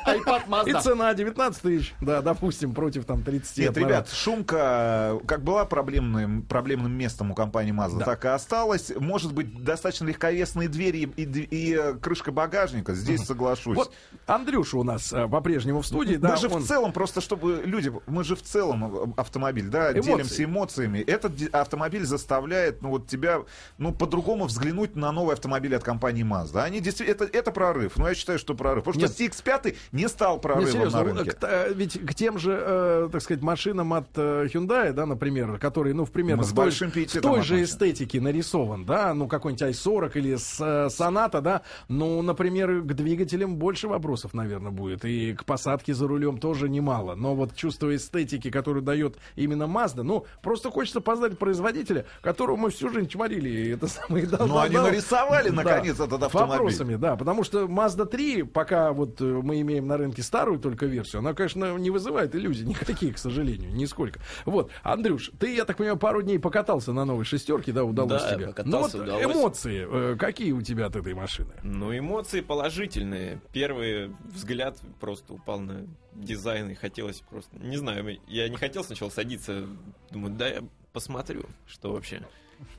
IPad 0.05 0.65
И 0.67 0.71
Mazda. 0.71 0.81
цена 0.81 1.13
19 1.13 1.61
тысяч, 1.61 1.93
да, 2.01 2.21
допустим, 2.21 2.73
против 2.73 3.05
там 3.05 3.23
30 3.23 3.57
Нет, 3.57 3.77
ребят, 3.77 4.09
шумка 4.09 5.19
э, 5.21 5.25
как 5.27 5.43
была 5.43 5.65
проблемным, 5.65 6.43
проблемным 6.43 6.91
местом 6.93 7.31
у 7.31 7.35
компании 7.35 7.73
Mazda, 7.73 7.99
Да. 7.99 8.05
так 8.05 8.25
и 8.25 8.27
осталась. 8.29 8.91
Может 8.95 9.33
быть, 9.33 9.63
достаточно 9.63 10.05
легковесные 10.05 10.69
двери 10.69 10.99
и, 11.15 11.25
д- 11.25 11.41
и, 11.41 11.75
э, 11.75 11.93
крышка 11.95 12.31
багажника. 12.31 12.93
Здесь 12.93 13.21
соглашусь. 13.25 13.75
Вот 13.77 13.93
Андрюша 14.27 14.77
у 14.77 14.83
нас 14.83 15.11
э, 15.11 15.27
по-прежнему 15.27 15.81
в 15.81 15.87
студии, 15.87 16.15
да, 16.15 16.29
Даже 16.29 16.47
он- 16.47 16.61
в 16.63 16.67
целом, 16.67 16.93
просто 16.93 17.21
чтобы 17.21 17.61
люди, 17.65 17.91
мы 18.07 18.23
же 18.23 18.35
в 18.35 18.41
целом 18.43 18.95
э, 18.95 19.13
автомобиль, 19.17 19.67
да, 19.67 19.91
Эмоции. 19.91 20.11
делимся 20.11 20.43
эмоциями. 20.45 20.99
Этот 20.99 21.33
автомобиль 21.53 22.05
заставляет, 22.05 22.81
ну 22.81 22.89
вот 22.89 23.07
тебя, 23.07 23.39
ну 23.77 23.91
по-другому 23.93 24.45
взглянуть 24.45 24.95
на 24.95 25.11
новый 25.11 25.33
автомобиль 25.33 25.75
от 25.75 25.83
компании 25.83 26.23
Mazda. 26.23 26.61
Они 26.63 26.79
действительно, 26.79 27.25
это, 27.25 27.39
это 27.41 27.51
прорыв. 27.51 27.97
Ну 27.97 28.07
я 28.07 28.15
считаю, 28.15 28.39
что 28.39 28.53
прорыв. 28.53 28.83
Потому 28.83 29.05
Нет. 29.05 29.13
что 29.13 29.23
CX-5 29.23 29.75
не 29.91 30.07
стал 30.07 30.39
прорывом 30.39 30.71
серьезно, 30.71 30.99
на 31.03 31.05
ну, 31.05 31.15
рынке. 31.17 31.31
к- 31.31 31.43
э, 31.43 31.73
ведь 31.73 32.05
к 32.05 32.13
тем 32.15 32.37
же, 32.39 32.57
э, 32.59 33.09
так 33.11 33.21
сказать, 33.21 33.43
машинам 33.43 33.93
от 33.93 34.07
э, 34.15 34.47
Hyundai, 34.53 34.93
да, 34.93 35.05
например, 35.05 35.57
которые, 35.57 35.93
ну, 35.93 36.05
в 36.05 36.11
примерно 36.11 36.43
с 36.43 36.51
той, 36.53 36.71
в 36.71 37.21
той 37.21 37.41
же 37.41 37.63
эстетике 37.63 38.21
нарисован, 38.21 38.85
да, 38.85 39.13
ну, 39.13 39.27
какой-нибудь 39.27 39.75
i40 39.75 40.11
или 40.15 40.35
с, 40.35 40.57
э, 40.59 40.87
Sonata, 40.87 41.41
да, 41.41 41.61
ну, 41.87 42.21
например, 42.21 42.81
к 42.81 42.93
двигателям 42.93 43.55
больше 43.57 43.87
вопросов, 43.87 44.33
наверное, 44.33 44.71
будет, 44.71 45.05
и 45.05 45.33
к 45.33 45.45
посадке 45.45 45.93
за 45.93 46.07
рулем 46.07 46.37
тоже 46.37 46.69
немало, 46.69 47.15
но 47.15 47.35
вот 47.35 47.55
чувство 47.55 47.95
эстетики, 47.95 48.49
которую 48.49 48.83
дает 48.83 49.17
именно 49.35 49.63
Mazda, 49.63 50.03
ну, 50.03 50.25
просто 50.41 50.69
хочется 50.71 51.01
познать 51.01 51.37
производителя, 51.37 52.05
которого 52.21 52.55
мы 52.57 52.69
всю 52.69 52.89
жизнь 52.89 53.07
чморили, 53.07 53.71
это 53.71 53.87
самое... 53.87 54.27
Ну, 54.27 54.57
они 54.59 54.77
нарисовали, 54.77 55.49
наконец, 55.49 55.99
этот 55.99 56.23
автомобиль. 56.23 56.51
Вопросами, 56.51 56.95
да, 56.95 57.15
потому 57.21 57.43
что 57.43 57.65
Mazda 57.65 58.07
3, 58.07 58.41
пока 58.43 58.91
вот 58.93 59.21
э, 59.21 59.23
мы 59.23 59.61
имеем 59.61 59.85
на 59.85 59.95
рынке 59.95 60.23
старую 60.23 60.57
только 60.57 60.87
версию, 60.87 61.19
она, 61.19 61.35
конечно, 61.35 61.77
не 61.77 61.91
вызывает 61.91 62.33
иллюзий 62.33 62.65
никаких, 62.65 63.17
к 63.17 63.17
сожалению, 63.19 63.71
нисколько. 63.75 64.19
Вот, 64.45 64.71
Андрюш, 64.81 65.29
ты, 65.39 65.53
я 65.55 65.65
так 65.65 65.77
понимаю, 65.77 65.97
пару 65.99 66.23
дней 66.23 66.39
покатался 66.39 66.93
на 66.93 67.05
новой 67.05 67.23
шестерке, 67.23 67.71
да, 67.71 67.83
удалось 67.83 68.23
Да, 68.23 68.33
тебе? 68.33 68.47
покатался, 68.47 68.97
ну, 68.97 69.03
вот 69.03 69.13
удалось. 69.19 69.35
эмоции, 69.35 69.87
э, 69.87 70.15
какие 70.17 70.51
у 70.51 70.63
тебя 70.63 70.87
от 70.87 70.95
этой 70.95 71.13
машины? 71.13 71.53
Ну, 71.61 71.95
эмоции 71.95 72.41
положительные. 72.41 73.39
Первый 73.53 74.15
взгляд 74.33 74.79
просто 74.99 75.33
упал 75.33 75.59
на 75.59 75.85
дизайн 76.15 76.71
и 76.71 76.73
хотелось 76.73 77.21
просто... 77.29 77.55
Не 77.59 77.77
знаю, 77.77 78.17
я 78.27 78.49
не 78.49 78.57
хотел 78.57 78.83
сначала 78.83 79.11
садиться. 79.11 79.67
Думаю, 80.09 80.33
да 80.33 80.47
я 80.47 80.63
посмотрю, 80.91 81.45
что 81.67 81.93
вообще, 81.93 82.23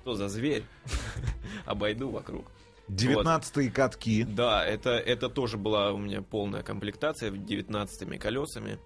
что 0.02 0.14
за 0.14 0.28
зверь. 0.28 0.64
Обойду 1.64 2.10
вокруг. 2.10 2.44
19 2.88 3.72
катки. 3.72 4.24
Да, 4.24 4.64
это, 4.64 4.90
это 4.90 5.28
тоже 5.28 5.56
была 5.56 5.92
у 5.92 5.98
меня 5.98 6.22
полная 6.22 6.62
комплектация 6.62 7.30
19 7.30 8.20
колесами. 8.20 8.78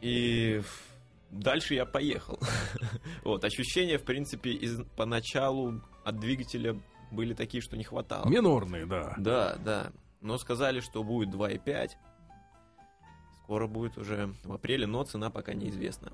И 0.00 0.62
дальше 1.30 1.74
я 1.74 1.84
поехал. 1.84 2.38
Вот, 3.24 3.44
ощущения, 3.44 3.98
в 3.98 4.04
принципе, 4.04 4.50
из, 4.50 4.80
поначалу 4.96 5.82
от 6.04 6.18
двигателя 6.18 6.80
были 7.10 7.34
такие, 7.34 7.60
что 7.60 7.76
не 7.76 7.84
хватало. 7.84 8.28
Минорные, 8.28 8.86
да. 8.86 9.14
Да, 9.18 9.56
да. 9.56 9.92
Но 10.20 10.38
сказали, 10.38 10.80
что 10.80 11.02
будет 11.02 11.34
2,5. 11.34 11.90
Скоро 13.42 13.66
будет 13.66 13.98
уже 13.98 14.34
в 14.44 14.52
апреле, 14.52 14.86
но 14.86 15.04
цена 15.04 15.30
пока 15.30 15.54
неизвестна. 15.54 16.12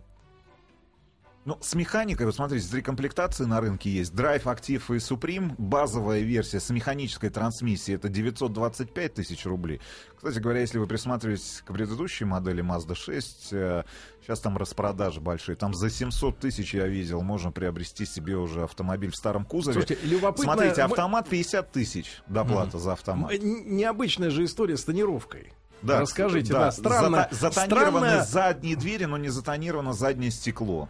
Ну, 1.44 1.58
с 1.60 1.74
механикой, 1.74 2.24
вот 2.24 2.34
смотрите, 2.34 2.66
три 2.68 2.80
комплектации 2.80 3.44
на 3.44 3.60
рынке 3.60 3.90
есть. 3.90 4.14
Drive, 4.14 4.44
Active 4.44 4.82
и 4.88 4.98
Supreme. 4.98 5.54
Базовая 5.58 6.20
версия 6.20 6.58
с 6.58 6.70
механической 6.70 7.28
трансмиссией 7.28 7.96
это 7.96 8.08
925 8.08 9.14
тысяч 9.14 9.44
рублей. 9.44 9.80
Кстати 10.16 10.38
говоря, 10.38 10.60
если 10.60 10.78
вы 10.78 10.86
присматриваетесь 10.86 11.62
к 11.66 11.70
предыдущей 11.72 12.24
модели 12.24 12.64
Mazda 12.64 12.94
6, 12.94 13.48
э, 13.52 13.84
сейчас 14.22 14.40
там 14.40 14.56
распродажи 14.56 15.20
большие. 15.20 15.54
Там 15.54 15.74
за 15.74 15.90
700 15.90 16.38
тысяч, 16.38 16.72
я 16.72 16.86
видел, 16.86 17.20
можно 17.20 17.52
приобрести 17.52 18.06
себе 18.06 18.36
уже 18.36 18.62
автомобиль 18.62 19.10
в 19.10 19.16
старом 19.16 19.44
кузове. 19.44 19.74
Слушайте, 19.74 19.98
любопытно... 20.06 20.54
Смотрите, 20.54 20.82
автомат 20.82 21.28
50 21.28 21.72
тысяч 21.72 22.22
доплата 22.26 22.78
за 22.78 22.92
автомат. 22.92 23.32
Необычная 23.42 24.30
же 24.30 24.44
история 24.44 24.78
с 24.78 24.84
тонировкой. 24.84 25.52
Да, 25.82 26.00
Расскажите, 26.00 26.54
да, 26.54 26.72
странно. 26.72 27.28
Зата- 27.30 27.34
затонированы 27.34 28.06
странно- 28.06 28.24
задние 28.24 28.76
двери, 28.76 29.04
но 29.04 29.18
не 29.18 29.28
затонировано 29.28 29.92
заднее 29.92 30.30
стекло. 30.30 30.88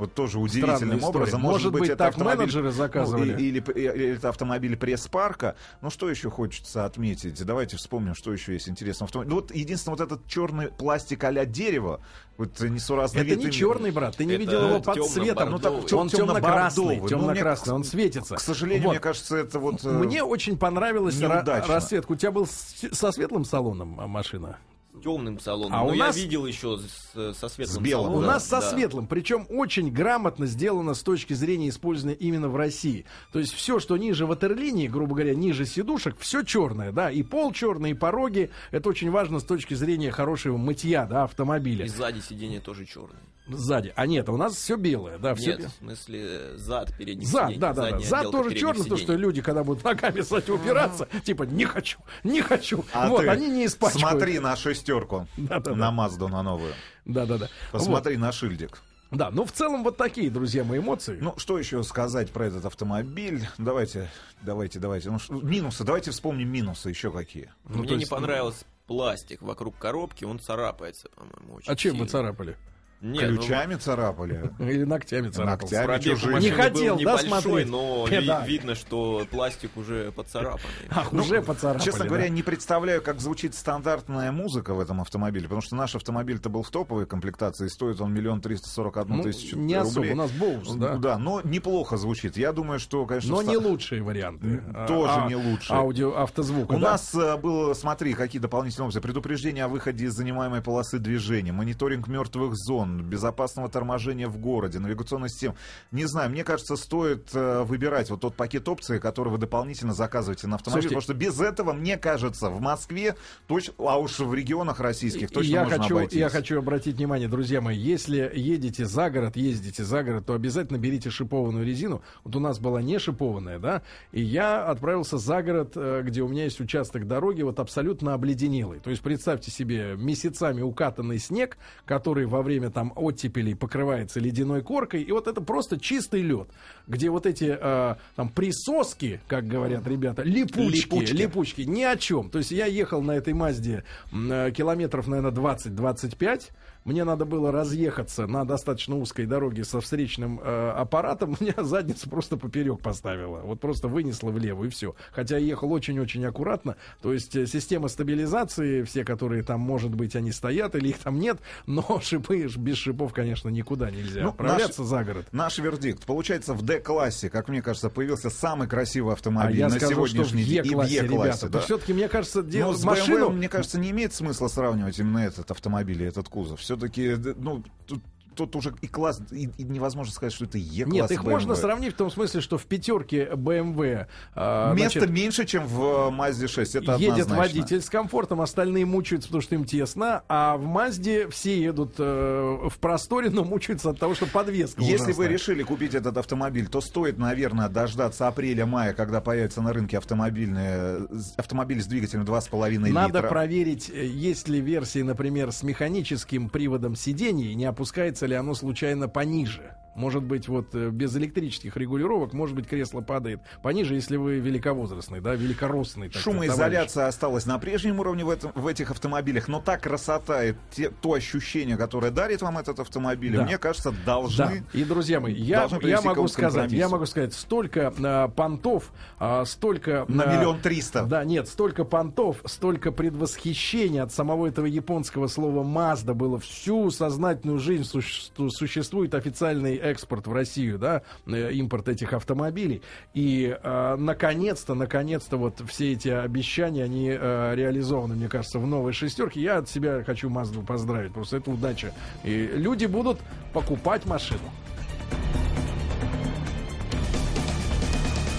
Вот 0.00 0.14
тоже 0.14 0.38
удивительным 0.38 1.04
образом. 1.04 1.42
Может 1.42 1.72
быть, 1.72 1.84
это 1.90 1.96
так 1.96 2.08
автомобиль- 2.12 2.38
менеджеры 2.38 2.70
заказывали? 2.72 3.32
Ну, 3.32 3.38
и- 3.38 3.42
или, 3.42 3.58
или 3.74 4.16
это 4.16 4.30
автомобиль 4.30 4.74
пресс-парка. 4.74 5.56
Ну, 5.82 5.90
что 5.90 6.08
еще 6.08 6.30
хочется 6.30 6.86
отметить? 6.86 7.44
Давайте 7.44 7.76
вспомним, 7.76 8.14
что 8.14 8.32
еще 8.32 8.54
есть 8.54 8.66
интересного. 8.66 9.10
Ну, 9.24 9.34
вот 9.34 9.54
единственное, 9.54 9.98
вот 9.98 10.00
этот 10.06 10.26
черный 10.26 10.68
пластик 10.68 11.22
а 11.24 11.44
дерева, 11.44 12.00
вот 12.38 12.58
несуразный 12.60 13.20
Это 13.20 13.30
вид 13.34 13.44
не 13.44 13.52
черный, 13.52 13.90
брат. 13.90 14.16
Ты 14.16 14.24
не 14.24 14.32
Это 14.32 14.40
видел 14.40 14.68
его 14.68 14.80
под 14.80 15.06
цветом. 15.06 15.50
Ну, 15.50 15.58
так 15.58 15.72
он 15.74 15.80
тем- 15.82 16.08
темно-красный. 16.08 16.16
темно-бордовый. 16.16 16.96
Ну, 17.00 17.08
Темно-красный. 17.08 17.70
мне- 17.72 17.76
Он 17.76 17.84
светится. 17.84 18.36
К 18.36 18.40
сожалению, 18.40 18.84
Вот. 18.84 18.90
мне 18.92 19.00
кажется, 19.00 19.36
это 19.36 19.58
вот... 19.58 19.84
э, 19.84 19.88
Мне 19.90 20.24
очень 20.24 20.56
понравилась 20.56 21.16
ра- 21.20 21.36
неудачно. 21.36 21.74
расцветка. 21.74 22.12
У 22.12 22.16
тебя 22.16 22.30
был 22.30 22.46
с- 22.46 22.88
со 22.92 23.12
светлым 23.12 23.44
салоном 23.44 24.00
а, 24.00 24.06
машина? 24.06 24.56
Темным 25.00 25.40
салоном. 25.40 25.74
А 25.74 25.84
Но 25.84 25.90
у 25.90 25.92
я 25.94 26.06
нас- 26.06 26.16
видел 26.16 26.46
еще 26.46 26.78
с- 26.78 27.34
со 27.34 27.48
светлым 27.48 27.76
С 27.76 27.78
белым, 27.78 28.04
салоном. 28.04 28.18
У 28.18 28.26
да, 28.26 28.32
нас 28.34 28.44
со 28.48 28.60
да. 28.60 28.70
светлым, 28.70 29.06
причем 29.06 29.46
очень 29.48 29.90
грамотно 29.90 30.46
сделано 30.46 30.94
с 30.94 31.02
точки 31.02 31.34
зрения 31.34 31.68
использования 31.70 32.16
именно 32.16 32.48
в 32.48 32.56
России. 32.56 33.04
То 33.32 33.38
есть 33.38 33.52
все, 33.52 33.80
что 33.80 33.96
ниже 33.96 34.26
ватерлинии, 34.26 34.86
грубо 34.88 35.14
говоря, 35.14 35.34
ниже 35.34 35.66
сидушек, 35.66 36.16
все 36.18 36.42
черное, 36.42 36.92
да, 36.92 37.10
и 37.10 37.22
пол 37.22 37.52
черный, 37.52 37.90
и 37.90 37.94
пороги. 37.94 38.50
Это 38.70 38.88
очень 38.88 39.10
важно 39.10 39.40
с 39.40 39.44
точки 39.44 39.74
зрения 39.74 40.10
хорошего 40.10 40.56
мытья, 40.56 41.06
да, 41.06 41.24
автомобиля. 41.24 41.84
И 41.86 41.88
сзади 41.88 42.20
сиденье 42.20 42.60
тоже 42.60 42.84
черное. 42.86 43.20
Сзади. 43.48 43.92
А 43.96 44.06
нет, 44.06 44.28
у 44.28 44.36
нас 44.36 44.54
все 44.54 44.76
белое, 44.76 45.18
да, 45.18 45.34
все 45.34 45.56
Нет, 45.56 45.70
в 45.72 45.78
смысле 45.78 46.56
зад 46.56 46.96
передний 46.96 47.26
Зад, 47.26 47.58
да, 47.58 47.72
да, 47.72 47.90
да. 47.90 47.98
Зад 47.98 48.30
тоже 48.30 48.54
черный, 48.54 48.84
то, 48.84 48.96
что 48.96 49.14
люди, 49.14 49.42
когда 49.42 49.64
будут 49.64 49.82
ногами, 49.82 50.20
кстати, 50.20 50.50
упираться, 50.52 51.08
типа, 51.24 51.42
не 51.44 51.64
хочу, 51.64 51.98
не 52.22 52.42
хочу. 52.42 52.84
А 52.92 53.08
вот, 53.08 53.22
ты 53.22 53.28
они 53.28 53.48
не 53.48 53.66
испачкают. 53.66 54.08
Смотри 54.08 54.38
на 54.38 54.54
шестерку, 54.54 54.89
Да-да-да. 55.36 55.76
на 55.76 55.90
Мазду, 55.90 56.28
на 56.28 56.42
новую. 56.42 56.72
Да, 57.04 57.26
да, 57.26 57.38
да. 57.38 57.48
Посмотри 57.72 58.16
на 58.16 58.32
шильдик. 58.32 58.80
Да, 59.10 59.30
ну 59.32 59.44
в 59.44 59.50
целом 59.52 59.82
вот 59.82 59.96
такие, 59.96 60.30
друзья 60.30 60.62
мои, 60.62 60.78
эмоции. 60.78 61.18
Ну, 61.20 61.34
что 61.36 61.58
еще 61.58 61.82
сказать 61.82 62.30
про 62.30 62.46
этот 62.46 62.64
автомобиль? 62.64 63.48
Давайте, 63.58 64.08
давайте, 64.42 64.78
давайте. 64.78 65.10
Ну, 65.10 65.18
ш- 65.18 65.32
минусы, 65.34 65.82
давайте 65.82 66.12
вспомним 66.12 66.48
минусы 66.50 66.90
еще 66.90 67.10
какие. 67.10 67.52
Ну, 67.68 67.78
Мне 67.80 67.94
не 67.94 68.00
есть, 68.00 68.10
понравился 68.10 68.64
пластик 68.86 69.42
вокруг 69.42 69.76
коробки, 69.78 70.24
он 70.24 70.38
царапается, 70.38 71.08
по-моему, 71.16 71.54
очень 71.56 71.72
а 71.72 71.76
чем 71.76 71.92
вы 71.92 71.96
сильно. 71.98 72.08
царапали? 72.10 72.56
Нет, 73.00 73.30
ну, 73.30 73.36
Ключами 73.38 73.76
царапали. 73.76 74.50
Или 74.58 74.84
ногтями 74.84 75.30
царапал? 75.30 75.68
Ногтями. 75.70 75.86
машины 75.86 76.40
Не 76.40 76.50
хотел, 76.50 76.96
да, 76.96 77.00
небольшой, 77.00 77.28
смотреть? 77.40 77.68
но 77.70 78.06
ви- 78.10 78.26
Да. 78.26 78.46
видно, 78.46 78.74
что 78.74 79.26
пластик 79.30 79.76
уже 79.76 80.12
поцарапанный. 80.12 80.60
Ах, 80.90 81.10
Ну, 81.12 81.22
уже 81.22 81.40
поцарапали. 81.42 81.82
Честно 81.84 82.00
да? 82.04 82.08
говоря, 82.08 82.28
не 82.28 82.42
представляю, 82.42 83.00
как 83.02 83.20
звучит 83.20 83.54
стандартная 83.54 84.32
музыка 84.32 84.74
в 84.74 84.80
этом 84.80 85.00
автомобиле, 85.00 85.44
потому 85.44 85.62
что 85.62 85.76
наш 85.76 85.94
автомобиль-то 85.94 86.50
был 86.50 86.62
в 86.62 86.70
топовой 86.70 87.06
комплектации, 87.06 87.68
стоит 87.68 88.00
он 88.00 88.12
миллион 88.12 88.40
триста 88.40 88.68
сорок 88.68 88.98
одну 88.98 89.16
Ну, 89.16 89.22
тысячу 89.22 89.56
не 89.56 89.74
особо, 89.74 89.94
рублей. 89.96 90.12
у 90.12 90.16
нас 90.16 90.30
Боус, 90.32 90.74
да. 90.74 90.96
Да, 90.96 91.18
но 91.18 91.40
неплохо 91.42 91.96
звучит. 91.96 92.36
Я 92.36 92.52
думаю, 92.52 92.78
что, 92.78 93.06
конечно... 93.06 93.30
Но 93.30 93.42
не 93.42 93.56
лучшие 93.56 94.02
варианты. 94.02 94.62
А- 94.74 94.86
Тоже 94.86 95.12
а- 95.14 95.28
не 95.28 95.36
лучшие. 95.36 95.76
Аудио, 95.76 96.16
автозвука, 96.16 96.72
У 96.74 96.78
да? 96.78 96.90
нас 96.92 97.14
э, 97.14 97.36
было, 97.38 97.72
смотри, 97.74 98.12
какие 98.14 98.40
дополнительные 98.42 98.88
опции. 98.88 99.00
Предупреждение 99.00 99.64
о 99.64 99.68
выходе 99.68 100.04
из 100.06 100.12
занимаемой 100.12 100.60
полосы 100.60 100.98
движения, 100.98 101.52
мониторинг 101.52 102.06
мертвых 102.08 102.54
зон, 102.56 102.89
безопасного 102.98 103.68
торможения 103.68 104.28
в 104.28 104.38
городе, 104.38 104.78
навигационная 104.78 105.28
система. 105.28 105.56
Не 105.90 106.06
знаю, 106.06 106.30
мне 106.30 106.44
кажется, 106.44 106.76
стоит 106.76 107.30
э, 107.34 107.62
выбирать 107.62 108.10
вот 108.10 108.20
тот 108.20 108.34
пакет 108.34 108.68
опций, 108.68 108.98
который 108.98 109.30
вы 109.30 109.38
дополнительно 109.38 109.94
заказываете 109.94 110.46
на 110.46 110.56
автомобиль, 110.56 110.88
Слушайте, 110.88 110.94
потому 110.96 111.02
что 111.02 111.14
без 111.14 111.40
этого, 111.40 111.72
мне 111.72 111.96
кажется, 111.96 112.50
в 112.50 112.60
Москве, 112.60 113.16
точно, 113.46 113.74
а 113.78 113.98
уж 113.98 114.18
в 114.18 114.34
регионах 114.34 114.80
российских 114.80 115.30
точно 115.30 115.52
я 115.52 115.62
можно 115.64 115.78
хочу, 115.78 115.96
обойтись. 115.96 116.18
я 116.18 116.28
хочу 116.28 116.58
обратить 116.58 116.96
внимание, 116.96 117.28
друзья 117.28 117.60
мои, 117.60 117.76
если 117.76 118.30
едете 118.34 118.86
за 118.86 119.10
город, 119.10 119.36
ездите 119.36 119.84
за 119.84 120.02
город, 120.02 120.26
то 120.26 120.34
обязательно 120.34 120.78
берите 120.78 121.10
шипованную 121.10 121.64
резину. 121.64 122.02
Вот 122.24 122.36
у 122.36 122.40
нас 122.40 122.58
была 122.58 122.82
не 122.82 122.98
шипованная, 122.98 123.58
да, 123.58 123.82
и 124.12 124.20
я 124.20 124.66
отправился 124.66 125.18
за 125.18 125.42
город, 125.42 125.72
э, 125.76 126.02
где 126.04 126.22
у 126.22 126.28
меня 126.28 126.44
есть 126.44 126.60
участок 126.60 127.06
дороги, 127.06 127.42
вот 127.42 127.60
абсолютно 127.60 128.14
обледенелый. 128.14 128.80
То 128.80 128.90
есть 128.90 129.02
представьте 129.02 129.50
себе 129.50 129.96
месяцами 129.96 130.62
укатанный 130.62 131.18
снег, 131.18 131.58
который 131.84 132.26
во 132.26 132.42
время 132.42 132.70
там 132.70 132.79
оттепелей 132.96 133.54
покрывается 133.54 134.20
ледяной 134.20 134.62
коркой, 134.62 135.02
и 135.02 135.12
вот 135.12 135.26
это 135.28 135.40
просто 135.40 135.78
чистый 135.78 136.22
лед, 136.22 136.48
где 136.86 137.10
вот 137.10 137.26
эти 137.26 137.56
э, 137.60 137.94
там 138.16 138.28
присоски, 138.30 139.20
как 139.28 139.46
говорят 139.46 139.86
ребята, 139.86 140.22
липучки, 140.22 140.76
Липучки. 140.82 141.12
липучки, 141.12 141.60
ни 141.62 141.82
о 141.82 141.96
чем. 141.96 142.30
То 142.30 142.38
есть 142.38 142.50
я 142.50 142.66
ехал 142.66 143.02
на 143.02 143.12
этой 143.12 143.34
Мазде 143.34 143.84
э, 144.12 144.50
километров, 144.56 145.06
наверное, 145.06 145.32
20-25. 145.32 146.50
Мне 146.84 147.04
надо 147.04 147.24
было 147.24 147.52
разъехаться 147.52 148.26
на 148.26 148.44
достаточно 148.44 148.96
узкой 148.96 149.26
дороге 149.26 149.64
со 149.64 149.80
встречным 149.80 150.40
э, 150.42 150.70
аппаратом. 150.70 151.36
Меня 151.40 151.54
задницу 151.58 152.08
просто 152.08 152.36
поперек 152.36 152.80
поставила. 152.80 153.40
Вот 153.40 153.60
просто 153.60 153.88
вынесла 153.88 154.30
влево 154.30 154.64
и 154.64 154.68
все. 154.70 154.94
Хотя 155.12 155.36
я 155.36 155.46
ехал 155.46 155.70
очень-очень 155.72 156.24
аккуратно. 156.24 156.76
То 157.02 157.12
есть 157.12 157.36
э, 157.36 157.46
система 157.46 157.88
стабилизации, 157.88 158.82
все, 158.82 159.04
которые 159.04 159.42
там, 159.42 159.60
может 159.60 159.94
быть, 159.94 160.16
они 160.16 160.32
стоят 160.32 160.74
или 160.74 160.88
их 160.88 160.98
там 160.98 161.18
нет. 161.18 161.38
Но 161.66 162.00
шипы, 162.02 162.46
без 162.56 162.76
шипов, 162.76 163.12
конечно, 163.12 163.48
никуда 163.50 163.90
нельзя 163.90 164.22
Ну, 164.22 164.28
отправляться 164.30 164.84
за 164.84 165.04
город. 165.04 165.26
Наш 165.32 165.58
вердикт. 165.58 166.06
Получается, 166.06 166.54
в 166.54 166.62
D-классе, 166.62 167.28
как 167.28 167.48
мне 167.48 167.60
кажется, 167.60 167.90
появился 167.90 168.30
самый 168.30 168.68
красивый 168.68 169.12
А 169.12 169.14
автомобиль 169.14 169.58
я 169.58 169.68
на 169.68 169.76
скажу, 169.76 170.06
сегодняшний 170.06 170.44
день. 170.44 170.66
И 170.66 170.74
в 170.74 170.82
E-классе, 170.82 171.48
да. 171.48 171.60
Все-таки, 171.60 171.92
мне 171.92 172.08
кажется, 172.08 172.42
Но 172.42 172.48
дело 172.48 172.72
с 172.74 172.84
машину... 172.84 173.28
BMW, 173.28 173.32
мне 173.32 173.48
кажется, 173.48 173.78
не 173.78 173.90
имеет 173.90 174.14
смысла 174.14 174.48
сравнивать 174.48 174.98
именно 174.98 175.18
этот 175.18 175.50
автомобиль 175.50 176.02
и 176.02 176.06
этот 176.06 176.28
кузов. 176.28 176.60
Все-таки, 176.70 177.16
ну, 177.36 177.64
тут, 177.84 178.00
тут 178.34 178.56
уже 178.56 178.74
и 178.80 178.86
класс, 178.86 179.20
и, 179.30 179.48
и 179.58 179.62
невозможно 179.64 180.12
сказать, 180.12 180.32
что 180.32 180.44
это 180.44 180.58
E-класс. 180.58 180.92
Нет, 180.92 181.10
их 181.10 181.22
BMW. 181.22 181.30
можно 181.30 181.54
сравнить 181.54 181.94
в 181.94 181.96
том 181.96 182.10
смысле, 182.10 182.40
что 182.40 182.58
в 182.58 182.66
пятерке 182.66 183.30
BMW 183.32 184.06
а, 184.34 184.74
Места 184.74 185.00
значит, 185.00 185.10
меньше, 185.10 185.44
чем 185.46 185.66
в 185.66 185.80
э, 185.80 186.10
Mazda 186.10 186.48
6, 186.48 186.76
это 186.76 186.92
едет 186.92 187.12
однозначно. 187.12 187.36
водитель 187.36 187.82
с 187.82 187.90
комфортом, 187.90 188.40
остальные 188.40 188.86
мучаются, 188.86 189.28
потому 189.28 189.42
что 189.42 189.54
им 189.54 189.64
тесно, 189.64 190.22
а 190.28 190.56
в 190.56 190.64
Мазде 190.64 191.28
все 191.28 191.60
едут 191.60 191.94
э, 191.98 192.58
в 192.68 192.78
просторе, 192.78 193.30
но 193.30 193.44
мучаются 193.44 193.90
от 193.90 193.98
того, 193.98 194.14
что 194.14 194.26
подвеска 194.26 194.80
Если 194.80 195.06
вы 195.06 195.10
ужасная. 195.10 195.28
решили 195.28 195.62
купить 195.62 195.94
этот 195.94 196.16
автомобиль, 196.16 196.68
то 196.68 196.80
стоит, 196.80 197.18
наверное, 197.18 197.68
дождаться 197.68 198.28
апреля-мая, 198.28 198.94
когда 198.94 199.20
появится 199.20 199.62
на 199.62 199.72
рынке 199.72 199.98
автомобильные, 199.98 201.06
автомобиль 201.36 201.82
с 201.82 201.86
двигателем 201.86 202.24
2,5 202.24 202.70
литра. 202.70 202.92
Надо 202.92 203.22
проверить, 203.22 203.90
э, 203.90 204.06
есть 204.06 204.48
ли 204.48 204.60
версии, 204.60 205.02
например, 205.02 205.52
с 205.52 205.62
механическим 205.62 206.48
приводом 206.48 206.96
сидений, 206.96 207.54
не 207.54 207.64
опускается 207.64 208.19
ли 208.26 208.34
оно 208.34 208.54
случайно 208.54 209.08
пониже. 209.08 209.74
Может 210.00 210.22
быть, 210.22 210.48
вот 210.48 210.74
э, 210.74 210.88
без 210.88 211.14
электрических 211.14 211.76
регулировок, 211.76 212.32
может 212.32 212.56
быть, 212.56 212.66
кресло 212.66 213.02
падает 213.02 213.40
пониже, 213.62 213.94
если 213.94 214.16
вы 214.16 214.38
великовозрастный, 214.38 215.20
да, 215.20 215.36
товарищ. 215.36 216.16
Шумоизоляция 216.16 217.06
осталась 217.06 217.44
на 217.44 217.58
прежнем 217.58 218.00
уровне 218.00 218.24
в, 218.24 218.30
этом, 218.30 218.50
в 218.54 218.66
этих 218.66 218.90
автомобилях, 218.90 219.46
но 219.46 219.60
та 219.60 219.76
красота 219.76 220.42
и 220.42 220.54
те- 220.70 220.88
то 220.88 221.12
ощущение, 221.12 221.76
которое 221.76 222.10
дарит 222.10 222.40
вам 222.40 222.56
этот 222.56 222.80
автомобиль, 222.80 223.36
Да. 223.36 223.44
мне 223.44 223.58
кажется, 223.58 223.90
Да, 223.90 224.14
должны... 224.14 224.64
и, 224.72 224.84
друзья 224.84 225.20
мои, 225.20 225.34
я, 225.34 225.68
я 225.82 226.00
могу 226.00 226.28
сказать, 226.28 226.72
я 226.72 226.88
могу 226.88 227.04
сказать, 227.04 227.34
столько 227.34 227.92
а, 228.02 228.28
понтов, 228.28 228.92
а, 229.18 229.44
столько... 229.44 230.06
На 230.08 230.24
а, 230.24 230.36
миллион 230.36 230.60
триста. 230.60 231.04
Да, 231.04 231.24
нет, 231.24 231.46
столько 231.46 231.84
понтов, 231.84 232.38
столько 232.46 232.90
предвосхищения 232.90 234.02
от 234.02 234.12
самого 234.12 234.46
этого 234.46 234.64
японского 234.64 235.26
слова 235.26 235.62
Mazda 235.62 236.14
было 236.14 236.38
всю 236.38 236.90
сознательную 236.90 237.58
жизнь 237.58 237.84
суще- 237.84 238.48
существует 238.48 239.14
официальный 239.14 239.89
экспорт 239.90 240.26
в 240.26 240.32
Россию, 240.32 240.78
да, 240.78 241.02
э, 241.26 241.52
импорт 241.52 241.88
этих 241.88 242.12
автомобилей. 242.12 242.82
И 243.14 243.56
э, 243.62 243.96
наконец-то, 243.96 244.74
наконец-то 244.74 245.36
вот 245.36 245.62
все 245.68 245.92
эти 245.92 246.08
обещания, 246.08 246.84
они 246.84 247.10
э, 247.10 247.54
реализованы, 247.54 248.14
мне 248.14 248.28
кажется, 248.28 248.58
в 248.58 248.66
новой 248.66 248.92
шестерке. 248.92 249.40
Я 249.40 249.58
от 249.58 249.68
себя 249.68 250.02
хочу 250.04 250.28
Мазду 250.30 250.62
поздравить, 250.62 251.12
просто 251.12 251.38
это 251.38 251.50
удача. 251.50 251.92
И 252.24 252.50
люди 252.54 252.86
будут 252.86 253.18
покупать 253.52 254.06
машину. 254.06 254.50